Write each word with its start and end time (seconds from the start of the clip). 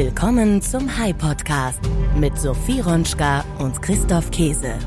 Willkommen 0.00 0.62
zum 0.62 0.96
High 0.96 1.18
Podcast 1.18 1.80
mit 2.16 2.38
Sophie 2.38 2.78
Ronschka 2.78 3.44
und 3.58 3.82
Christoph 3.82 4.30
Käse. 4.30 4.78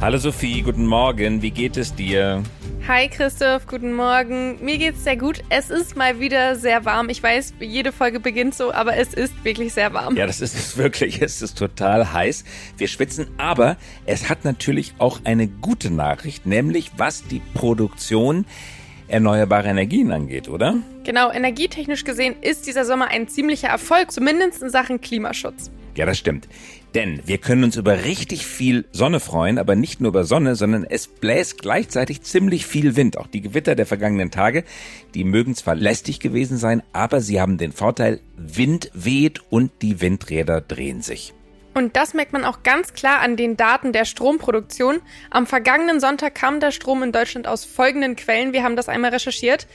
Hallo 0.00 0.18
Sophie, 0.18 0.62
guten 0.62 0.86
Morgen. 0.86 1.40
Wie 1.40 1.52
geht 1.52 1.76
es 1.76 1.94
dir? 1.94 2.42
Hi 2.88 3.08
Christoph, 3.08 3.68
guten 3.68 3.92
Morgen. 3.92 4.58
Mir 4.60 4.76
geht's 4.78 5.04
sehr 5.04 5.16
gut. 5.16 5.40
Es 5.50 5.70
ist 5.70 5.94
mal 5.94 6.18
wieder 6.18 6.56
sehr 6.56 6.84
warm. 6.84 7.10
Ich 7.10 7.22
weiß, 7.22 7.54
jede 7.60 7.92
Folge 7.92 8.18
beginnt 8.18 8.56
so, 8.56 8.74
aber 8.74 8.96
es 8.96 9.14
ist 9.14 9.44
wirklich 9.44 9.72
sehr 9.72 9.94
warm. 9.94 10.16
Ja, 10.16 10.26
das 10.26 10.40
ist 10.40 10.56
es 10.56 10.76
wirklich. 10.76 11.22
Es 11.22 11.42
ist 11.42 11.56
total 11.56 12.12
heiß. 12.12 12.42
Wir 12.76 12.88
schwitzen, 12.88 13.28
aber 13.38 13.76
es 14.04 14.28
hat 14.28 14.44
natürlich 14.44 14.94
auch 14.98 15.20
eine 15.22 15.46
gute 15.46 15.92
Nachricht, 15.92 16.44
nämlich 16.44 16.90
was 16.96 17.22
die 17.22 17.40
Produktion 17.54 18.46
erneuerbare 19.10 19.68
Energien 19.68 20.12
angeht, 20.12 20.48
oder? 20.48 20.76
Genau, 21.04 21.30
energietechnisch 21.30 22.04
gesehen 22.04 22.36
ist 22.40 22.66
dieser 22.66 22.84
Sommer 22.84 23.08
ein 23.08 23.28
ziemlicher 23.28 23.68
Erfolg, 23.68 24.12
zumindest 24.12 24.62
in 24.62 24.70
Sachen 24.70 25.00
Klimaschutz. 25.00 25.70
Ja, 25.96 26.06
das 26.06 26.18
stimmt. 26.18 26.48
Denn 26.94 27.20
wir 27.24 27.38
können 27.38 27.64
uns 27.64 27.76
über 27.76 28.04
richtig 28.04 28.46
viel 28.46 28.84
Sonne 28.90 29.20
freuen, 29.20 29.58
aber 29.58 29.76
nicht 29.76 30.00
nur 30.00 30.08
über 30.08 30.24
Sonne, 30.24 30.56
sondern 30.56 30.84
es 30.84 31.06
bläst 31.06 31.60
gleichzeitig 31.60 32.22
ziemlich 32.22 32.66
viel 32.66 32.96
Wind. 32.96 33.16
Auch 33.16 33.28
die 33.28 33.40
Gewitter 33.40 33.74
der 33.74 33.86
vergangenen 33.86 34.30
Tage, 34.30 34.64
die 35.14 35.24
mögen 35.24 35.54
zwar 35.54 35.76
lästig 35.76 36.18
gewesen 36.18 36.56
sein, 36.56 36.82
aber 36.92 37.20
sie 37.20 37.40
haben 37.40 37.58
den 37.58 37.72
Vorteil, 37.72 38.20
Wind 38.36 38.90
weht 38.94 39.40
und 39.50 39.70
die 39.82 40.00
Windräder 40.00 40.60
drehen 40.60 41.02
sich. 41.02 41.32
Und 41.80 41.96
das 41.96 42.12
merkt 42.12 42.34
man 42.34 42.44
auch 42.44 42.62
ganz 42.62 42.92
klar 42.92 43.20
an 43.20 43.38
den 43.38 43.56
Daten 43.56 43.94
der 43.94 44.04
Stromproduktion. 44.04 45.00
Am 45.30 45.46
vergangenen 45.46 45.98
Sonntag 45.98 46.34
kam 46.34 46.60
der 46.60 46.72
Strom 46.72 47.02
in 47.02 47.10
Deutschland 47.10 47.46
aus 47.46 47.64
folgenden 47.64 48.16
Quellen. 48.16 48.52
Wir 48.52 48.64
haben 48.64 48.76
das 48.76 48.90
einmal 48.90 49.12
recherchiert. 49.12 49.66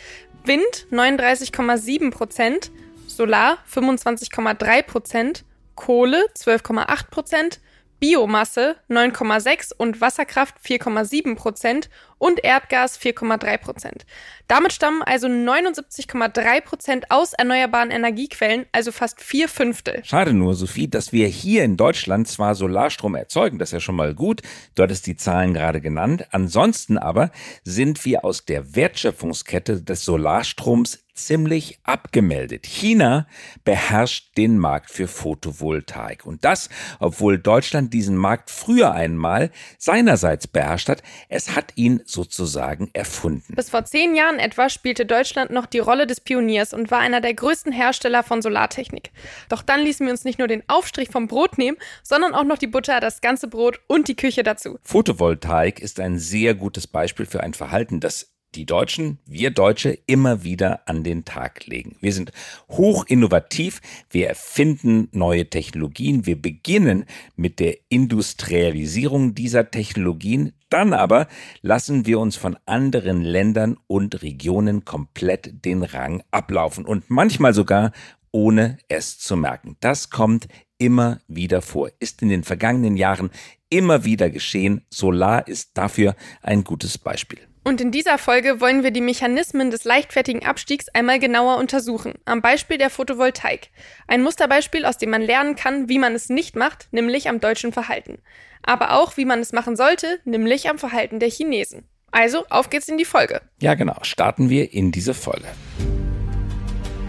Wind 0.43 0.85
39,7 0.91 2.11
Prozent, 2.11 2.69
Solar 3.07 3.57
25,3 3.73 4.83
Prozent, 4.83 5.45
Kohle 5.73 6.23
12,8 6.37 7.09
Prozent, 7.09 7.59
Biomasse 8.05 8.75
9,6 8.87 9.73
und 9.75 9.99
Wasserkraft 9.99 10.57
4,7 10.63 11.35
Prozent 11.35 11.89
und 12.19 12.43
Erdgas 12.43 12.99
4,3 12.99 13.57
Prozent. 13.57 14.05
Damit 14.47 14.73
stammen 14.73 15.01
also 15.01 15.25
79,3 15.25 16.61
Prozent 16.61 17.09
aus 17.09 17.33
erneuerbaren 17.33 17.89
Energiequellen, 17.89 18.67
also 18.71 18.91
fast 18.91 19.21
vier 19.21 19.49
Fünftel. 19.49 20.05
Schade 20.05 20.33
nur, 20.33 20.53
Sophie, 20.53 20.87
dass 20.87 21.13
wir 21.13 21.27
hier 21.27 21.63
in 21.63 21.77
Deutschland 21.77 22.27
zwar 22.27 22.53
Solarstrom 22.53 23.15
erzeugen, 23.15 23.57
das 23.57 23.69
ist 23.69 23.73
ja 23.73 23.79
schon 23.79 23.95
mal 23.95 24.13
gut, 24.13 24.43
du 24.75 24.83
hattest 24.83 25.07
die 25.07 25.15
Zahlen 25.15 25.55
gerade 25.55 25.81
genannt, 25.81 26.27
ansonsten 26.29 26.99
aber 26.99 27.31
sind 27.63 28.05
wir 28.05 28.23
aus 28.23 28.45
der 28.45 28.75
Wertschöpfungskette 28.75 29.81
des 29.81 30.05
Solarstroms 30.05 31.04
ziemlich 31.15 31.79
abgemeldet. 31.83 32.65
China 32.65 33.27
beherrscht 33.63 34.37
den 34.37 34.57
Markt 34.57 34.91
für 34.91 35.07
Photovoltaik. 35.07 36.25
Und 36.25 36.45
das, 36.45 36.69
obwohl 36.99 37.39
Deutschland 37.39 37.93
diesen 37.93 38.17
Markt 38.17 38.51
früher 38.51 38.91
einmal 38.91 39.49
seinerseits 39.77 40.47
beherrscht 40.47 40.89
hat. 40.89 41.01
Es 41.29 41.55
hat 41.55 41.73
ihn 41.75 42.01
sozusagen 42.05 42.89
erfunden. 42.93 43.55
Bis 43.55 43.69
vor 43.69 43.85
zehn 43.85 44.15
Jahren 44.15 44.39
etwa 44.39 44.69
spielte 44.69 45.05
Deutschland 45.05 45.51
noch 45.51 45.65
die 45.65 45.79
Rolle 45.79 46.05
des 46.05 46.19
Pioniers 46.19 46.73
und 46.73 46.91
war 46.91 46.99
einer 46.99 47.21
der 47.21 47.33
größten 47.33 47.71
Hersteller 47.71 48.23
von 48.23 48.41
Solartechnik. 48.41 49.11
Doch 49.49 49.61
dann 49.61 49.81
ließen 49.81 50.05
wir 50.05 50.11
uns 50.11 50.25
nicht 50.25 50.39
nur 50.39 50.47
den 50.47 50.63
Aufstrich 50.67 51.09
vom 51.09 51.27
Brot 51.27 51.57
nehmen, 51.57 51.77
sondern 52.03 52.35
auch 52.35 52.43
noch 52.43 52.57
die 52.57 52.67
Butter, 52.67 52.99
das 52.99 53.21
ganze 53.21 53.47
Brot 53.47 53.79
und 53.87 54.07
die 54.07 54.15
Küche 54.15 54.43
dazu. 54.43 54.77
Photovoltaik 54.83 55.79
ist 55.79 55.99
ein 55.99 56.19
sehr 56.19 56.53
gutes 56.55 56.87
Beispiel 56.87 57.25
für 57.25 57.41
ein 57.41 57.53
Verhalten, 57.53 57.99
das 57.99 58.34
die 58.55 58.65
Deutschen, 58.65 59.19
wir 59.25 59.51
Deutsche, 59.51 59.97
immer 60.05 60.43
wieder 60.43 60.87
an 60.87 61.03
den 61.03 61.25
Tag 61.25 61.65
legen. 61.65 61.95
Wir 61.99 62.13
sind 62.13 62.31
hoch 62.69 63.05
innovativ, 63.07 63.81
wir 64.09 64.27
erfinden 64.27 65.09
neue 65.11 65.49
Technologien, 65.49 66.25
wir 66.25 66.41
beginnen 66.41 67.05
mit 67.35 67.59
der 67.59 67.77
Industrialisierung 67.89 69.35
dieser 69.35 69.69
Technologien, 69.71 70.53
dann 70.69 70.93
aber 70.93 71.27
lassen 71.61 72.05
wir 72.05 72.19
uns 72.19 72.35
von 72.35 72.57
anderen 72.65 73.21
Ländern 73.21 73.77
und 73.87 74.21
Regionen 74.21 74.85
komplett 74.85 75.65
den 75.65 75.83
Rang 75.83 76.23
ablaufen 76.31 76.85
und 76.85 77.09
manchmal 77.09 77.53
sogar 77.53 77.91
ohne 78.31 78.77
es 78.89 79.17
zu 79.17 79.37
merken. 79.37 79.77
Das 79.79 80.09
kommt 80.09 80.47
immer 80.77 81.21
wieder 81.27 81.61
vor, 81.61 81.89
ist 81.99 82.21
in 82.21 82.29
den 82.29 82.43
vergangenen 82.43 82.97
Jahren 82.97 83.29
immer 83.69 84.03
wieder 84.03 84.29
geschehen. 84.29 84.81
Solar 84.89 85.47
ist 85.47 85.77
dafür 85.77 86.15
ein 86.41 86.63
gutes 86.63 86.97
Beispiel. 86.97 87.39
Und 87.67 87.81
in 87.81 87.89
dieser 87.89 88.19
Folge 88.19 88.61
wollen 88.61 88.83
wir 88.83 88.91
die 88.91 89.01
Mechanismen 89.01 89.71
des 89.71 89.85
leichtfertigen 89.85 90.45
Abstiegs 90.45 90.85
einmal 90.93 91.17
genauer 91.17 91.57
untersuchen, 91.57 92.13
am 92.25 92.39
Beispiel 92.39 92.77
der 92.77 92.91
Photovoltaik. 92.91 93.71
Ein 94.07 94.21
Musterbeispiel, 94.21 94.85
aus 94.85 94.99
dem 94.99 95.09
man 95.09 95.23
lernen 95.23 95.55
kann, 95.55 95.89
wie 95.89 95.97
man 95.97 96.13
es 96.13 96.29
nicht 96.29 96.55
macht, 96.55 96.87
nämlich 96.91 97.27
am 97.27 97.39
deutschen 97.39 97.73
Verhalten. 97.73 98.19
Aber 98.61 98.91
auch, 98.91 99.17
wie 99.17 99.25
man 99.25 99.39
es 99.39 99.51
machen 99.51 99.75
sollte, 99.75 100.19
nämlich 100.25 100.69
am 100.69 100.77
Verhalten 100.77 101.19
der 101.19 101.31
Chinesen. 101.31 101.85
Also, 102.11 102.45
auf 102.51 102.69
geht's 102.69 102.87
in 102.87 102.99
die 102.99 103.05
Folge. 103.05 103.41
Ja, 103.59 103.73
genau. 103.73 103.97
Starten 104.03 104.51
wir 104.51 104.71
in 104.71 104.91
diese 104.91 105.15
Folge. 105.15 105.47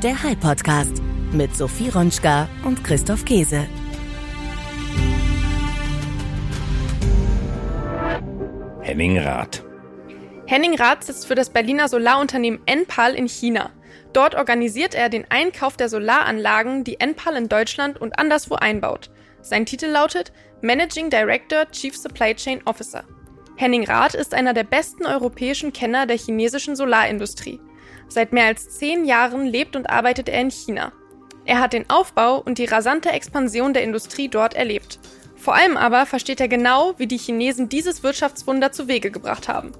Der 0.02 0.22
High 0.22 0.40
Podcast 0.40 1.02
mit 1.32 1.54
Sophie 1.54 1.90
Ronschka 1.90 2.48
und 2.64 2.82
Christoph 2.82 3.26
Käse. 3.26 3.66
Henning 8.80 9.18
Rath. 9.18 9.65
Henning 10.48 10.76
Rath 10.76 11.02
sitzt 11.02 11.26
für 11.26 11.34
das 11.34 11.50
Berliner 11.50 11.88
Solarunternehmen 11.88 12.60
Enpal 12.66 13.14
in 13.14 13.26
China. 13.26 13.70
Dort 14.12 14.36
organisiert 14.36 14.94
er 14.94 15.08
den 15.08 15.28
Einkauf 15.28 15.76
der 15.76 15.88
Solaranlagen, 15.88 16.84
die 16.84 17.00
Enpal 17.00 17.34
in 17.34 17.48
Deutschland 17.48 18.00
und 18.00 18.16
anderswo 18.20 18.54
einbaut. 18.54 19.10
Sein 19.42 19.66
Titel 19.66 19.86
lautet 19.86 20.32
Managing 20.60 21.10
Director 21.10 21.68
Chief 21.72 21.96
Supply 21.96 22.32
Chain 22.34 22.60
Officer. 22.64 23.02
Henning 23.56 23.84
Rath 23.86 24.14
ist 24.14 24.34
einer 24.34 24.54
der 24.54 24.62
besten 24.62 25.04
europäischen 25.04 25.72
Kenner 25.72 26.06
der 26.06 26.16
chinesischen 26.16 26.76
Solarindustrie. 26.76 27.60
Seit 28.08 28.32
mehr 28.32 28.46
als 28.46 28.70
zehn 28.78 29.04
Jahren 29.04 29.46
lebt 29.46 29.74
und 29.74 29.90
arbeitet 29.90 30.28
er 30.28 30.40
in 30.40 30.52
China. 30.52 30.92
Er 31.44 31.58
hat 31.58 31.72
den 31.72 31.90
Aufbau 31.90 32.38
und 32.38 32.58
die 32.58 32.66
rasante 32.66 33.10
Expansion 33.10 33.72
der 33.72 33.82
Industrie 33.82 34.28
dort 34.28 34.54
erlebt. 34.54 35.00
Vor 35.34 35.56
allem 35.56 35.76
aber 35.76 36.06
versteht 36.06 36.40
er 36.40 36.48
genau, 36.48 36.94
wie 36.98 37.08
die 37.08 37.18
Chinesen 37.18 37.68
dieses 37.68 38.04
Wirtschaftswunder 38.04 38.70
zu 38.70 38.86
Wege 38.86 39.10
gebracht 39.10 39.48
haben. 39.48 39.72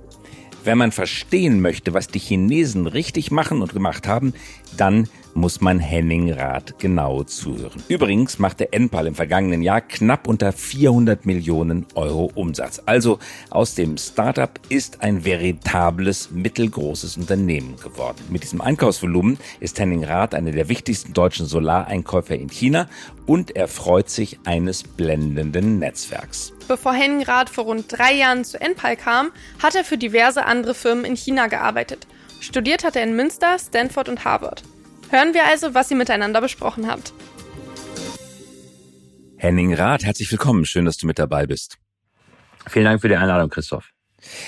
Wenn 0.67 0.79
man 0.79 0.91
verstehen 0.91 1.61
möchte, 1.61 1.95
was 1.95 2.09
die 2.09 2.19
Chinesen 2.19 2.89
richtig 2.89 3.31
machen 3.31 3.63
und 3.63 3.73
gemacht 3.73 4.09
haben, 4.09 4.35
dann 4.77 5.09
muss 5.37 5.61
man 5.61 5.79
Henning 5.79 6.33
Rath 6.33 6.79
genau 6.79 7.23
zuhören. 7.23 7.83
Übrigens 7.89 8.39
machte 8.39 8.73
Enpal 8.73 9.07
im 9.07 9.15
vergangenen 9.15 9.63
Jahr 9.63 9.83
knapp 9.83 10.27
unter 10.27 10.53
400 10.53 11.27
Millionen 11.27 11.87
Euro 11.95 12.31
Umsatz. 12.35 12.83
Also 12.87 13.19
aus 13.51 13.75
dem 13.75 13.99
Startup 13.99 14.51
ist 14.71 15.03
ein 15.03 15.25
veritables 15.25 16.31
mittelgroßes 16.31 17.19
Unternehmen 17.19 17.77
geworden. 17.77 18.25
Mit 18.31 18.43
diesem 18.43 18.63
Einkaufsvolumen 18.63 19.39
ist 19.61 19.79
Henning 19.79 20.05
Rath 20.05 20.35
einer 20.35 20.53
der 20.53 20.71
wichtigsten 20.71 21.13
deutschen 21.13 21.47
Solareinkäufer 21.47 22.35
in 22.35 22.49
China 22.49 22.89
und 23.27 23.55
er 23.55 23.69
freut 23.69 24.09
sich 24.09 24.39
eines 24.45 24.85
blendenden 24.85 25.79
Netzwerks. 25.79 26.55
Bevor 26.67 26.95
Henning 26.95 27.23
Rath 27.23 27.51
vor 27.51 27.65
rund 27.65 27.87
drei 27.89 28.15
Jahren 28.15 28.45
zu 28.45 28.61
Enpal 28.61 28.97
kam, 28.97 29.31
hat 29.63 29.75
er 29.75 29.85
für 29.85 29.99
diverse 29.99 30.47
andere 30.47 30.75
Firmen 30.75 31.05
in 31.05 31.15
China 31.15 31.49
gearbeitet. 31.49 32.07
Studiert 32.41 32.85
hat 32.85 32.97
er 32.97 33.03
in 33.03 33.17
Münster, 33.17 33.59
Stanford 33.59 34.09
und 34.09 34.25
Harvard. 34.25 34.63
Hören 35.11 35.35
wir 35.35 35.45
also, 35.45 35.75
was 35.75 35.91
ihr 35.91 35.97
miteinander 35.97 36.41
besprochen 36.41 36.89
habt. 36.89 37.13
Henning 39.37 39.75
Rath, 39.75 40.05
herzlich 40.05 40.31
willkommen. 40.33 40.65
Schön, 40.65 40.85
dass 40.85 40.97
du 40.97 41.07
mit 41.07 41.19
dabei 41.19 41.47
bist. 41.47 41.79
Vielen 42.67 42.87
Dank 42.87 43.01
für 43.01 43.09
die 43.09 43.17
Einladung, 43.17 43.49
Christoph. 43.49 43.93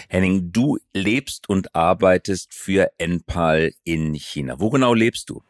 Henning, 0.08 0.50
du 0.50 0.78
lebst 0.92 1.48
und 1.48 1.74
arbeitest 1.76 2.52
für 2.52 2.90
Enpal 2.98 3.72
in 3.84 4.14
China. 4.14 4.58
Wo 4.58 4.70
genau 4.70 4.94
lebst 4.94 5.30
du? 5.30 5.42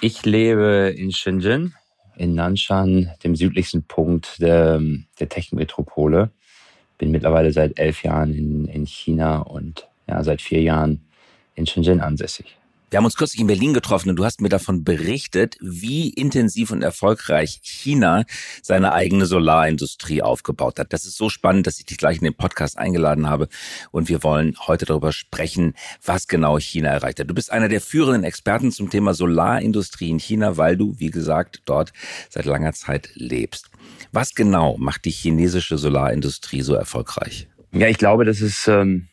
Ich 0.00 0.24
lebe 0.24 0.94
in 0.96 1.10
Shenzhen, 1.10 1.74
in 2.16 2.34
Nanshan, 2.34 3.10
dem 3.24 3.34
südlichsten 3.34 3.84
Punkt 3.84 4.40
der, 4.40 4.80
der 5.18 5.28
Tech-Metropole. 5.28 6.30
Bin 6.98 7.10
mittlerweile 7.10 7.52
seit 7.52 7.78
elf 7.78 8.04
Jahren 8.04 8.32
in, 8.32 8.66
in 8.66 8.86
China 8.86 9.38
und 9.38 9.88
ja, 10.06 10.22
seit 10.22 10.40
vier 10.40 10.62
Jahren 10.62 11.08
in 11.54 11.66
Shenzhen 11.66 12.00
ansässig. 12.00 12.56
Wir 12.88 12.98
haben 12.98 13.04
uns 13.04 13.16
kürzlich 13.16 13.40
in 13.40 13.48
Berlin 13.48 13.74
getroffen 13.74 14.10
und 14.10 14.16
du 14.16 14.24
hast 14.24 14.40
mir 14.40 14.48
davon 14.48 14.84
berichtet, 14.84 15.56
wie 15.60 16.08
intensiv 16.08 16.70
und 16.70 16.82
erfolgreich 16.82 17.58
China 17.64 18.24
seine 18.62 18.92
eigene 18.92 19.26
Solarindustrie 19.26 20.22
aufgebaut 20.22 20.78
hat. 20.78 20.92
Das 20.92 21.04
ist 21.04 21.16
so 21.16 21.28
spannend, 21.28 21.66
dass 21.66 21.80
ich 21.80 21.86
dich 21.86 21.98
gleich 21.98 22.18
in 22.18 22.24
den 22.24 22.36
Podcast 22.36 22.78
eingeladen 22.78 23.28
habe 23.28 23.48
und 23.90 24.08
wir 24.08 24.22
wollen 24.22 24.54
heute 24.68 24.86
darüber 24.86 25.12
sprechen, 25.12 25.74
was 26.04 26.28
genau 26.28 26.60
China 26.60 26.90
erreicht 26.90 27.18
hat. 27.18 27.28
Du 27.28 27.34
bist 27.34 27.50
einer 27.50 27.68
der 27.68 27.80
führenden 27.80 28.22
Experten 28.22 28.70
zum 28.70 28.88
Thema 28.88 29.14
Solarindustrie 29.14 30.10
in 30.10 30.20
China, 30.20 30.56
weil 30.56 30.76
du, 30.76 30.94
wie 30.98 31.10
gesagt, 31.10 31.62
dort 31.64 31.92
seit 32.30 32.44
langer 32.44 32.72
Zeit 32.72 33.10
lebst. 33.14 33.68
Was 34.12 34.36
genau 34.36 34.76
macht 34.78 35.06
die 35.06 35.10
chinesische 35.10 35.76
Solarindustrie 35.76 36.62
so 36.62 36.74
erfolgreich? 36.74 37.48
Ja, 37.72 37.88
ich 37.88 37.98
glaube, 37.98 38.24
das 38.24 38.40
ist 38.40 38.68
ähm 38.68 39.08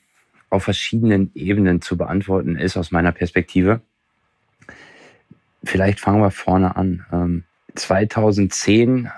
auf 0.54 0.64
verschiedenen 0.64 1.32
Ebenen 1.34 1.82
zu 1.82 1.98
beantworten 1.98 2.56
ist 2.56 2.78
aus 2.78 2.92
meiner 2.92 3.12
Perspektive. 3.12 3.82
Vielleicht 5.64 6.00
fangen 6.00 6.22
wir 6.22 6.32
vorne 6.32 6.76
an. 6.76 7.06
Ähm, 7.12 7.44
2010 7.76 9.10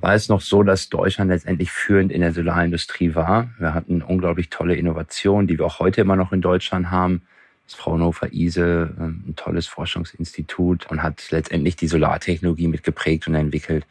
war 0.00 0.14
es 0.14 0.28
noch 0.28 0.40
so, 0.40 0.62
dass 0.62 0.88
Deutschland 0.88 1.30
letztendlich 1.30 1.70
führend 1.70 2.10
in 2.10 2.22
der 2.22 2.32
Solarindustrie 2.32 3.14
war. 3.14 3.50
Wir 3.58 3.72
hatten 3.72 4.02
unglaublich 4.02 4.50
tolle 4.50 4.74
Innovationen, 4.74 5.46
die 5.46 5.58
wir 5.58 5.66
auch 5.66 5.78
heute 5.78 6.00
immer 6.00 6.16
noch 6.16 6.32
in 6.32 6.40
Deutschland 6.40 6.90
haben. 6.90 7.22
Das 7.66 7.74
Fraunhofer 7.74 8.32
ISE, 8.32 8.92
ähm, 8.98 9.24
ein 9.28 9.36
tolles 9.36 9.68
Forschungsinstitut 9.68 10.90
und 10.90 11.04
hat 11.04 11.30
letztendlich 11.30 11.76
die 11.76 11.86
Solartechnologie 11.86 12.66
mitgeprägt 12.66 13.28
und 13.28 13.36
entwickelt. 13.36 13.86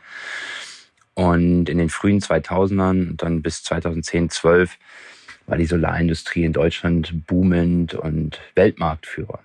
Und 1.14 1.70
in 1.70 1.78
den 1.78 1.90
frühen 1.90 2.20
2000ern 2.20 3.12
und 3.12 3.24
dann 3.24 3.42
bis 3.42 3.64
2010, 3.64 4.30
12 4.30 4.78
war 5.50 5.58
die 5.58 5.66
Solarindustrie 5.66 6.44
in 6.44 6.54
Deutschland 6.54 7.26
boomend 7.26 7.96
und 7.96 8.40
Weltmarktführer. 8.56 9.40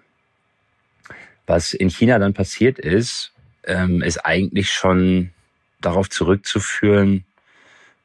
Was 1.46 1.72
in 1.72 1.90
China 1.90 2.18
dann 2.18 2.34
passiert 2.34 2.78
ist, 2.78 3.32
ähm, 3.64 4.02
ist 4.02 4.18
eigentlich 4.18 4.70
schon 4.70 5.30
darauf 5.80 6.10
zurückzuführen, 6.10 7.24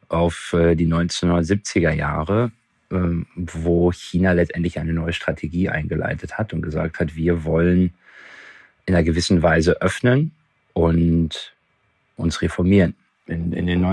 auf 0.08 0.54
äh, 0.54 0.76
die 0.76 0.88
1970er 0.88 1.92
Jahre, 1.92 2.52
ähm, 2.90 3.28
wo 3.36 3.92
China 3.92 4.32
letztendlich 4.32 4.80
eine 4.80 4.94
neue 4.94 5.14
Strategie 5.14 5.70
eingeleitet 5.70 6.38
hat 6.38 6.54
und 6.54 6.62
gesagt 6.62 7.00
hat, 7.00 7.16
wir 7.16 7.44
wollen 7.44 7.94
in 8.86 8.96
einer 8.96 9.04
gewissen 9.04 9.44
Weise 9.44 9.82
öffnen 9.82 10.32
und 10.74 11.54
uns 12.16 12.42
reformieren. 12.42 12.96
In, 13.28 13.54
in 13.54 13.68
den 13.68 13.86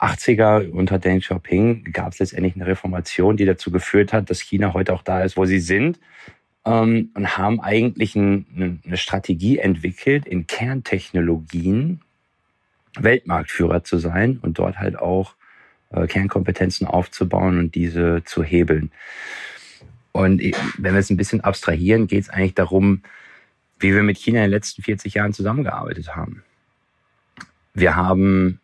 1980er 0.00 0.70
unter 0.70 0.98
Deng 0.98 1.20
Xiaoping 1.20 1.92
gab 1.92 2.12
es 2.12 2.18
letztendlich 2.18 2.54
eine 2.56 2.66
Reformation, 2.66 3.36
die 3.36 3.44
dazu 3.44 3.70
geführt 3.70 4.12
hat, 4.12 4.30
dass 4.30 4.40
China 4.40 4.72
heute 4.72 4.94
auch 4.94 5.02
da 5.02 5.22
ist, 5.22 5.36
wo 5.36 5.44
sie 5.44 5.60
sind 5.60 6.00
ähm, 6.64 7.10
und 7.14 7.36
haben 7.36 7.60
eigentlich 7.60 8.16
ein, 8.16 8.80
eine 8.84 8.96
Strategie 8.96 9.58
entwickelt, 9.58 10.26
in 10.26 10.46
Kerntechnologien 10.46 12.00
Weltmarktführer 12.98 13.84
zu 13.84 13.98
sein 13.98 14.38
und 14.42 14.58
dort 14.58 14.78
halt 14.78 14.98
auch 14.98 15.34
äh, 15.90 16.06
Kernkompetenzen 16.06 16.86
aufzubauen 16.86 17.58
und 17.58 17.74
diese 17.74 18.22
zu 18.24 18.42
hebeln. 18.42 18.90
Und 20.12 20.42
wenn 20.78 20.94
wir 20.94 20.98
es 20.98 21.10
ein 21.10 21.16
bisschen 21.16 21.40
abstrahieren, 21.42 22.08
geht 22.08 22.24
es 22.24 22.30
eigentlich 22.30 22.54
darum, 22.54 23.02
wie 23.78 23.94
wir 23.94 24.02
mit 24.02 24.18
China 24.18 24.38
in 24.38 24.46
den 24.46 24.50
letzten 24.50 24.82
40 24.82 25.14
Jahren 25.14 25.32
zusammengearbeitet 25.32 26.16
haben. 26.16 26.42
Wir 27.74 27.94
haben 27.94 28.60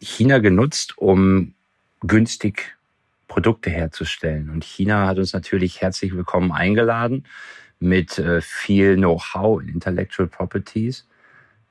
China 0.00 0.38
genutzt, 0.38 0.98
um 0.98 1.54
günstig 2.00 2.76
Produkte 3.28 3.70
herzustellen. 3.70 4.50
Und 4.50 4.64
China 4.64 5.06
hat 5.06 5.18
uns 5.18 5.32
natürlich 5.32 5.80
herzlich 5.80 6.14
willkommen 6.14 6.52
eingeladen 6.52 7.24
mit 7.80 8.18
äh, 8.18 8.40
viel 8.40 8.96
Know-how 8.96 9.60
in 9.62 9.68
Intellectual 9.68 10.28
Properties 10.28 11.06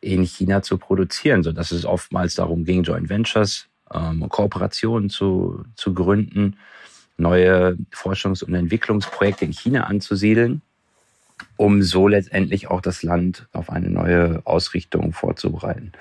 in 0.02 0.24
China 0.24 0.62
zu 0.62 0.78
produzieren, 0.78 1.44
so 1.44 1.52
dass 1.52 1.72
es 1.72 1.86
oftmals 1.86 2.36
darum 2.36 2.64
ging, 2.64 2.84
Joint 2.84 3.10
Ventures, 3.10 3.68
ähm, 3.92 4.28
Kooperationen 4.30 5.10
zu, 5.10 5.66
zu 5.76 5.94
gründen, 5.94 6.58
neue 7.18 7.78
Forschungs- 7.92 8.44
und 8.44 8.54
Entwicklungsprojekte 8.54 9.46
in 9.46 9.54
China 9.54 9.86
anzusiedeln, 9.86 10.62
um 11.58 11.82
so 11.82 12.08
letztendlich 12.08 12.70
auch 12.70 12.82
das 12.82 13.04
Land 13.04 13.48
auf 13.54 13.70
eine 13.70 13.90
neue 13.90 14.42
Ausrichtung 14.46 15.14
vorzubereiten. 15.14 15.94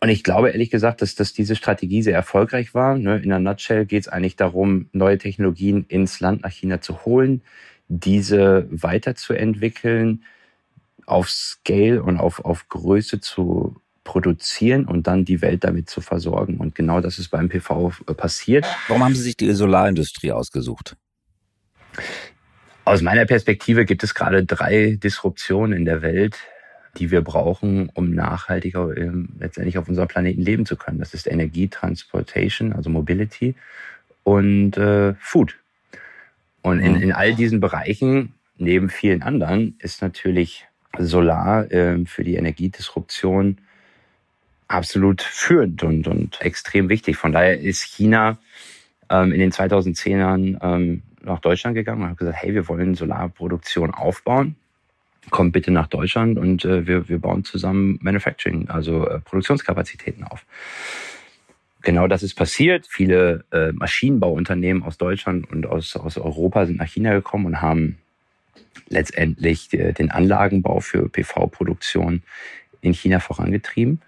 Und 0.00 0.10
ich 0.10 0.22
glaube 0.22 0.50
ehrlich 0.50 0.70
gesagt, 0.70 1.02
dass, 1.02 1.14
dass 1.16 1.32
diese 1.32 1.56
Strategie 1.56 2.02
sehr 2.02 2.14
erfolgreich 2.14 2.72
war. 2.72 2.96
Ne? 2.96 3.18
In 3.18 3.30
der 3.30 3.40
Nutshell 3.40 3.84
geht 3.84 4.02
es 4.02 4.08
eigentlich 4.08 4.36
darum, 4.36 4.88
neue 4.92 5.18
Technologien 5.18 5.84
ins 5.88 6.20
Land 6.20 6.42
nach 6.42 6.52
China 6.52 6.80
zu 6.80 7.04
holen, 7.04 7.42
diese 7.88 8.68
weiterzuentwickeln, 8.70 10.22
auf 11.06 11.30
Scale 11.30 12.02
und 12.02 12.18
auf, 12.18 12.44
auf 12.44 12.68
Größe 12.68 13.20
zu 13.20 13.80
produzieren 14.04 14.86
und 14.86 15.06
dann 15.06 15.24
die 15.24 15.42
Welt 15.42 15.64
damit 15.64 15.90
zu 15.90 16.00
versorgen. 16.00 16.58
Und 16.58 16.74
genau 16.74 17.00
das 17.00 17.18
ist 17.18 17.28
beim 17.28 17.48
PV 17.48 17.92
äh, 18.06 18.14
passiert. 18.14 18.66
Warum 18.86 19.04
haben 19.04 19.14
Sie 19.14 19.22
sich 19.22 19.36
die 19.36 19.52
Solarindustrie 19.52 20.32
ausgesucht? 20.32 20.96
Aus 22.84 23.02
meiner 23.02 23.26
Perspektive 23.26 23.84
gibt 23.84 24.02
es 24.02 24.14
gerade 24.14 24.46
drei 24.46 24.96
Disruptionen 25.02 25.76
in 25.76 25.84
der 25.84 26.00
Welt, 26.00 26.38
die 26.98 27.10
wir 27.10 27.22
brauchen, 27.22 27.90
um 27.94 28.10
nachhaltiger 28.10 28.96
ähm, 28.96 29.30
letztendlich 29.38 29.78
auf 29.78 29.88
unserem 29.88 30.08
Planeten 30.08 30.42
leben 30.42 30.66
zu 30.66 30.76
können. 30.76 30.98
Das 30.98 31.14
ist 31.14 31.26
Energie, 31.26 31.68
Transportation, 31.68 32.72
also 32.72 32.90
Mobility 32.90 33.54
und 34.24 34.76
äh, 34.76 35.14
Food. 35.14 35.56
Und 36.62 36.80
in, 36.80 36.96
in 36.96 37.12
all 37.12 37.34
diesen 37.34 37.60
Bereichen, 37.60 38.34
neben 38.56 38.90
vielen 38.90 39.22
anderen, 39.22 39.76
ist 39.78 40.02
natürlich 40.02 40.66
Solar 40.98 41.70
äh, 41.70 42.04
für 42.06 42.24
die 42.24 42.34
Energiedisruption 42.34 43.58
absolut 44.66 45.22
führend 45.22 45.82
und, 45.82 46.08
und 46.08 46.40
extrem 46.40 46.88
wichtig. 46.88 47.16
Von 47.16 47.32
daher 47.32 47.58
ist 47.60 47.82
China 47.82 48.38
ähm, 49.08 49.32
in 49.32 49.38
den 49.38 49.52
2010ern 49.52 50.58
ähm, 50.60 51.02
nach 51.22 51.40
Deutschland 51.40 51.74
gegangen 51.74 52.02
und 52.02 52.10
hat 52.10 52.18
gesagt, 52.18 52.38
hey, 52.42 52.54
wir 52.54 52.68
wollen 52.68 52.94
Solarproduktion 52.94 53.94
aufbauen 53.94 54.56
kommt 55.30 55.52
bitte 55.52 55.70
nach 55.70 55.86
Deutschland 55.86 56.38
und 56.38 56.64
äh, 56.64 56.86
wir, 56.86 57.08
wir 57.08 57.18
bauen 57.18 57.44
zusammen 57.44 57.98
Manufacturing, 58.02 58.68
also 58.68 59.06
äh, 59.06 59.20
Produktionskapazitäten 59.20 60.24
auf. 60.24 60.44
Genau 61.82 62.08
das 62.08 62.22
ist 62.22 62.34
passiert. 62.34 62.86
Viele 62.88 63.44
äh, 63.52 63.72
Maschinenbauunternehmen 63.72 64.82
aus 64.82 64.98
Deutschland 64.98 65.50
und 65.50 65.66
aus, 65.66 65.96
aus 65.96 66.18
Europa 66.18 66.66
sind 66.66 66.78
nach 66.78 66.88
China 66.88 67.12
gekommen 67.12 67.46
und 67.46 67.62
haben 67.62 67.98
letztendlich 68.88 69.72
äh, 69.72 69.92
den 69.92 70.10
Anlagenbau 70.10 70.80
für 70.80 71.08
PV-Produktion 71.08 72.22
in 72.80 72.94
China 72.94 73.20
vorangetrieben. 73.20 74.00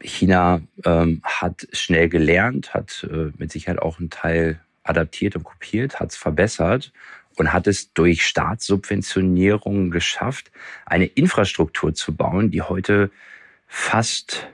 China 0.00 0.60
ähm, 0.84 1.20
hat 1.24 1.66
schnell 1.72 2.08
gelernt, 2.08 2.72
hat 2.72 3.06
äh, 3.10 3.32
mit 3.36 3.50
Sicherheit 3.50 3.80
auch 3.80 3.98
einen 3.98 4.10
Teil 4.10 4.60
adaptiert 4.84 5.36
und 5.36 5.44
kopiert, 5.44 6.00
hat 6.00 6.10
es 6.10 6.16
verbessert 6.16 6.92
und 7.38 7.52
hat 7.52 7.66
es 7.66 7.92
durch 7.92 8.24
Staatssubventionierung 8.24 9.90
geschafft, 9.90 10.50
eine 10.86 11.06
Infrastruktur 11.06 11.94
zu 11.94 12.14
bauen, 12.14 12.50
die 12.50 12.62
heute 12.62 13.10
fast 13.66 14.48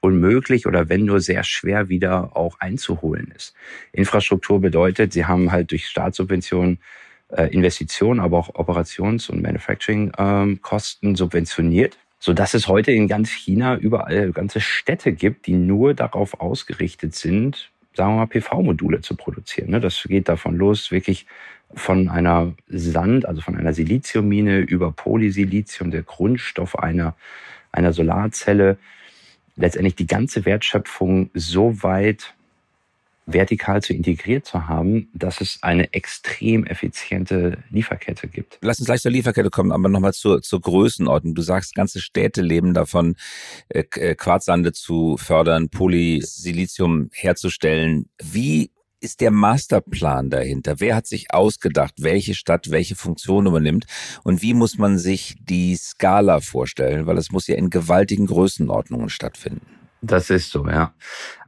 unmöglich 0.00 0.66
oder 0.66 0.88
wenn 0.88 1.04
nur 1.04 1.20
sehr 1.20 1.44
schwer 1.44 1.88
wieder 1.88 2.36
auch 2.36 2.60
einzuholen 2.60 3.32
ist. 3.34 3.54
Infrastruktur 3.92 4.60
bedeutet, 4.60 5.12
sie 5.12 5.26
haben 5.26 5.50
halt 5.52 5.70
durch 5.70 5.86
Staatssubventionen 5.86 6.78
äh, 7.30 7.44
Investitionen, 7.52 8.20
aber 8.20 8.38
auch 8.38 8.54
Operations- 8.54 9.28
und 9.28 9.42
Manufacturing-Kosten 9.42 11.08
ähm, 11.08 11.16
subventioniert, 11.16 11.98
so 12.18 12.32
dass 12.32 12.54
es 12.54 12.68
heute 12.68 12.92
in 12.92 13.06
ganz 13.06 13.30
China 13.30 13.76
überall 13.76 14.32
ganze 14.32 14.60
Städte 14.60 15.12
gibt, 15.12 15.46
die 15.46 15.54
nur 15.54 15.94
darauf 15.94 16.40
ausgerichtet 16.40 17.14
sind, 17.14 17.70
sagen 17.94 18.12
wir 18.12 18.20
mal, 18.20 18.26
PV-Module 18.26 19.00
zu 19.02 19.16
produzieren. 19.16 19.70
Ne? 19.70 19.80
Das 19.80 20.02
geht 20.04 20.28
davon 20.28 20.56
los, 20.56 20.90
wirklich 20.90 21.26
von 21.74 22.08
einer 22.08 22.54
Sand, 22.68 23.26
also 23.26 23.40
von 23.40 23.56
einer 23.56 23.72
Siliziummine 23.72 24.60
über 24.60 24.92
Polysilizium, 24.92 25.90
der 25.90 26.02
Grundstoff 26.02 26.78
einer, 26.78 27.14
einer 27.72 27.92
Solarzelle, 27.92 28.78
letztendlich 29.56 29.96
die 29.96 30.06
ganze 30.06 30.44
Wertschöpfung 30.44 31.30
so 31.34 31.82
weit 31.82 32.34
vertikal 33.26 33.82
zu 33.82 33.92
integriert 33.92 34.46
zu 34.46 34.68
haben, 34.68 35.08
dass 35.12 35.40
es 35.40 35.58
eine 35.62 35.92
extrem 35.92 36.64
effiziente 36.64 37.58
Lieferkette 37.70 38.26
gibt. 38.26 38.58
Lass 38.62 38.78
uns 38.78 38.86
gleich 38.86 39.02
zur 39.02 39.10
Lieferkette 39.10 39.50
kommen, 39.50 39.70
aber 39.70 39.88
nochmal 39.88 40.14
zur, 40.14 40.40
zur 40.40 40.62
Größenordnung. 40.62 41.34
Du 41.34 41.42
sagst, 41.42 41.74
ganze 41.74 42.00
Städte 42.00 42.40
leben 42.40 42.72
davon, 42.72 43.16
äh, 43.68 43.84
äh 43.96 44.14
Quarzsande 44.14 44.72
zu 44.72 45.18
fördern, 45.18 45.68
Polysilizium 45.68 47.10
herzustellen. 47.12 48.08
Wie 48.22 48.70
ist 49.00 49.20
der 49.20 49.30
Masterplan 49.30 50.30
dahinter? 50.30 50.80
Wer 50.80 50.96
hat 50.96 51.06
sich 51.06 51.32
ausgedacht, 51.32 51.94
welche 51.98 52.34
Stadt 52.34 52.70
welche 52.70 52.96
Funktion 52.96 53.46
übernimmt? 53.46 53.86
Und 54.24 54.42
wie 54.42 54.54
muss 54.54 54.78
man 54.78 54.98
sich 54.98 55.36
die 55.40 55.76
Skala 55.76 56.40
vorstellen? 56.40 57.06
Weil 57.06 57.18
es 57.18 57.30
muss 57.30 57.46
ja 57.46 57.56
in 57.56 57.70
gewaltigen 57.70 58.26
Größenordnungen 58.26 59.08
stattfinden. 59.08 59.66
Das 60.00 60.30
ist 60.30 60.50
so, 60.50 60.66
ja. 60.68 60.94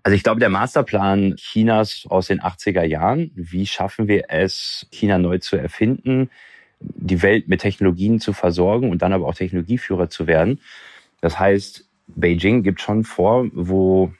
Also 0.02 0.16
ich 0.16 0.22
glaube, 0.22 0.40
der 0.40 0.48
Masterplan 0.48 1.36
Chinas 1.36 2.04
aus 2.08 2.28
den 2.28 2.40
80er 2.40 2.82
Jahren, 2.84 3.30
wie 3.34 3.66
schaffen 3.66 4.08
wir 4.08 4.24
es, 4.28 4.86
China 4.90 5.18
neu 5.18 5.38
zu 5.38 5.56
erfinden, 5.56 6.30
die 6.80 7.22
Welt 7.22 7.48
mit 7.48 7.60
Technologien 7.60 8.20
zu 8.20 8.32
versorgen 8.32 8.90
und 8.90 9.02
dann 9.02 9.12
aber 9.12 9.26
auch 9.26 9.34
Technologieführer 9.34 10.08
zu 10.08 10.26
werden. 10.26 10.60
Das 11.20 11.38
heißt, 11.38 11.86
Beijing 12.08 12.62
gibt 12.62 12.80
schon 12.80 13.04
vor, 13.04 13.46
wo 13.52 14.12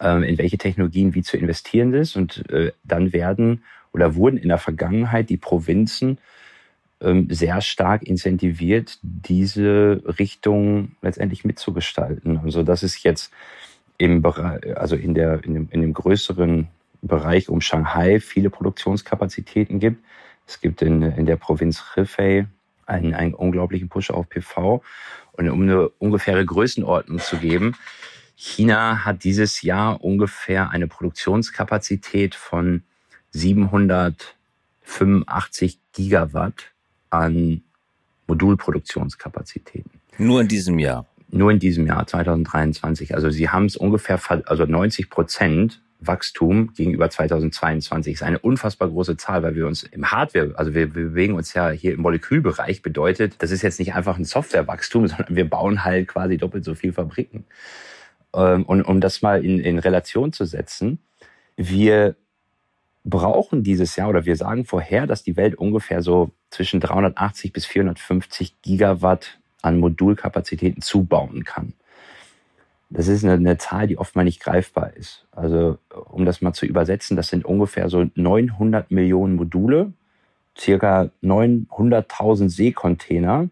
in 0.00 0.38
welche 0.38 0.58
Technologien 0.58 1.14
wie 1.14 1.22
zu 1.22 1.36
investieren 1.36 1.94
ist. 1.94 2.16
Und 2.16 2.48
äh, 2.50 2.72
dann 2.84 3.12
werden 3.12 3.64
oder 3.92 4.14
wurden 4.14 4.36
in 4.36 4.48
der 4.48 4.58
Vergangenheit 4.58 5.30
die 5.30 5.36
Provinzen 5.36 6.18
ähm, 7.00 7.28
sehr 7.30 7.60
stark 7.60 8.02
incentiviert, 8.02 8.98
diese 9.02 10.02
Richtung 10.18 10.92
letztendlich 11.00 11.44
mitzugestalten. 11.44 12.38
Also 12.38 12.62
das 12.62 12.82
ist 12.82 13.02
jetzt 13.02 13.32
im 13.98 14.22
Bereich, 14.22 14.76
also 14.76 14.96
in 14.96 15.14
der 15.14 15.44
in 15.44 15.54
dem, 15.54 15.68
in 15.70 15.80
dem 15.80 15.92
größeren 15.92 16.68
Bereich 17.02 17.48
um 17.48 17.60
Shanghai 17.60 18.20
viele 18.20 18.50
Produktionskapazitäten 18.50 19.78
gibt. 19.78 20.02
Es 20.46 20.60
gibt 20.60 20.82
in, 20.82 21.02
in 21.02 21.26
der 21.26 21.36
Provinz 21.36 21.84
Hefei 21.94 22.46
einen, 22.86 23.14
einen 23.14 23.34
unglaublichen 23.34 23.88
Push 23.88 24.10
auf 24.10 24.28
PV. 24.28 24.82
Und 25.32 25.48
um 25.48 25.62
eine 25.62 25.88
ungefähre 25.88 26.44
Größenordnung 26.44 27.20
zu 27.20 27.36
geben, 27.36 27.76
China 28.40 29.04
hat 29.04 29.24
dieses 29.24 29.62
Jahr 29.62 30.04
ungefähr 30.04 30.70
eine 30.70 30.86
Produktionskapazität 30.86 32.36
von 32.36 32.84
785 33.32 35.80
Gigawatt 35.92 36.66
an 37.10 37.62
Modulproduktionskapazitäten. 38.28 39.90
Nur 40.18 40.42
in 40.42 40.46
diesem 40.46 40.78
Jahr? 40.78 41.04
Nur 41.30 41.50
in 41.50 41.58
diesem 41.58 41.88
Jahr, 41.88 42.06
2023. 42.06 43.16
Also 43.16 43.28
sie 43.28 43.48
haben 43.48 43.64
es 43.64 43.76
ungefähr, 43.76 44.20
also 44.46 44.66
90 44.66 45.10
Prozent 45.10 45.82
Wachstum 45.98 46.72
gegenüber 46.74 47.10
2022 47.10 48.14
ist 48.14 48.22
eine 48.22 48.38
unfassbar 48.38 48.88
große 48.88 49.16
Zahl, 49.16 49.42
weil 49.42 49.56
wir 49.56 49.66
uns 49.66 49.82
im 49.82 50.12
Hardware, 50.12 50.52
also 50.54 50.74
wir, 50.74 50.94
wir 50.94 51.06
bewegen 51.06 51.34
uns 51.34 51.54
ja 51.54 51.70
hier 51.70 51.94
im 51.94 52.02
Molekülbereich, 52.02 52.82
bedeutet, 52.82 53.42
das 53.42 53.50
ist 53.50 53.62
jetzt 53.62 53.80
nicht 53.80 53.94
einfach 53.94 54.16
ein 54.16 54.24
Softwarewachstum, 54.24 55.06
sondern 55.08 55.34
wir 55.34 55.50
bauen 55.50 55.82
halt 55.82 56.06
quasi 56.06 56.36
doppelt 56.36 56.64
so 56.64 56.76
viel 56.76 56.92
Fabriken. 56.92 57.44
Ähm, 58.38 58.64
und 58.64 58.82
um 58.82 59.00
das 59.00 59.20
mal 59.20 59.44
in, 59.44 59.58
in 59.58 59.78
Relation 59.78 60.32
zu 60.32 60.44
setzen, 60.44 61.00
wir 61.56 62.14
brauchen 63.04 63.62
dieses 63.64 63.96
Jahr 63.96 64.08
oder 64.08 64.24
wir 64.26 64.36
sagen 64.36 64.64
vorher, 64.64 65.06
dass 65.06 65.24
die 65.24 65.36
Welt 65.36 65.56
ungefähr 65.56 66.02
so 66.02 66.30
zwischen 66.50 66.78
380 66.78 67.52
bis 67.52 67.66
450 67.66 68.62
Gigawatt 68.62 69.38
an 69.62 69.78
Modulkapazitäten 69.78 70.82
zubauen 70.82 71.44
kann. 71.44 71.72
Das 72.90 73.08
ist 73.08 73.24
eine, 73.24 73.34
eine, 73.34 73.58
Zahl, 73.58 73.86
die 73.86 73.98
oft 73.98 74.16
mal 74.16 74.24
nicht 74.24 74.40
greifbar 74.40 74.94
ist. 74.94 75.26
Also 75.32 75.78
um 75.90 76.24
das 76.24 76.40
mal 76.40 76.54
zu 76.54 76.64
übersetzen, 76.64 77.16
das 77.16 77.28
sind 77.28 77.44
ungefähr 77.44 77.90
so 77.90 78.06
900 78.14 78.90
Millionen 78.90 79.36
Module, 79.36 79.92
circa 80.56 81.10
900.000 81.22 82.48
Seekontainer. 82.48 83.48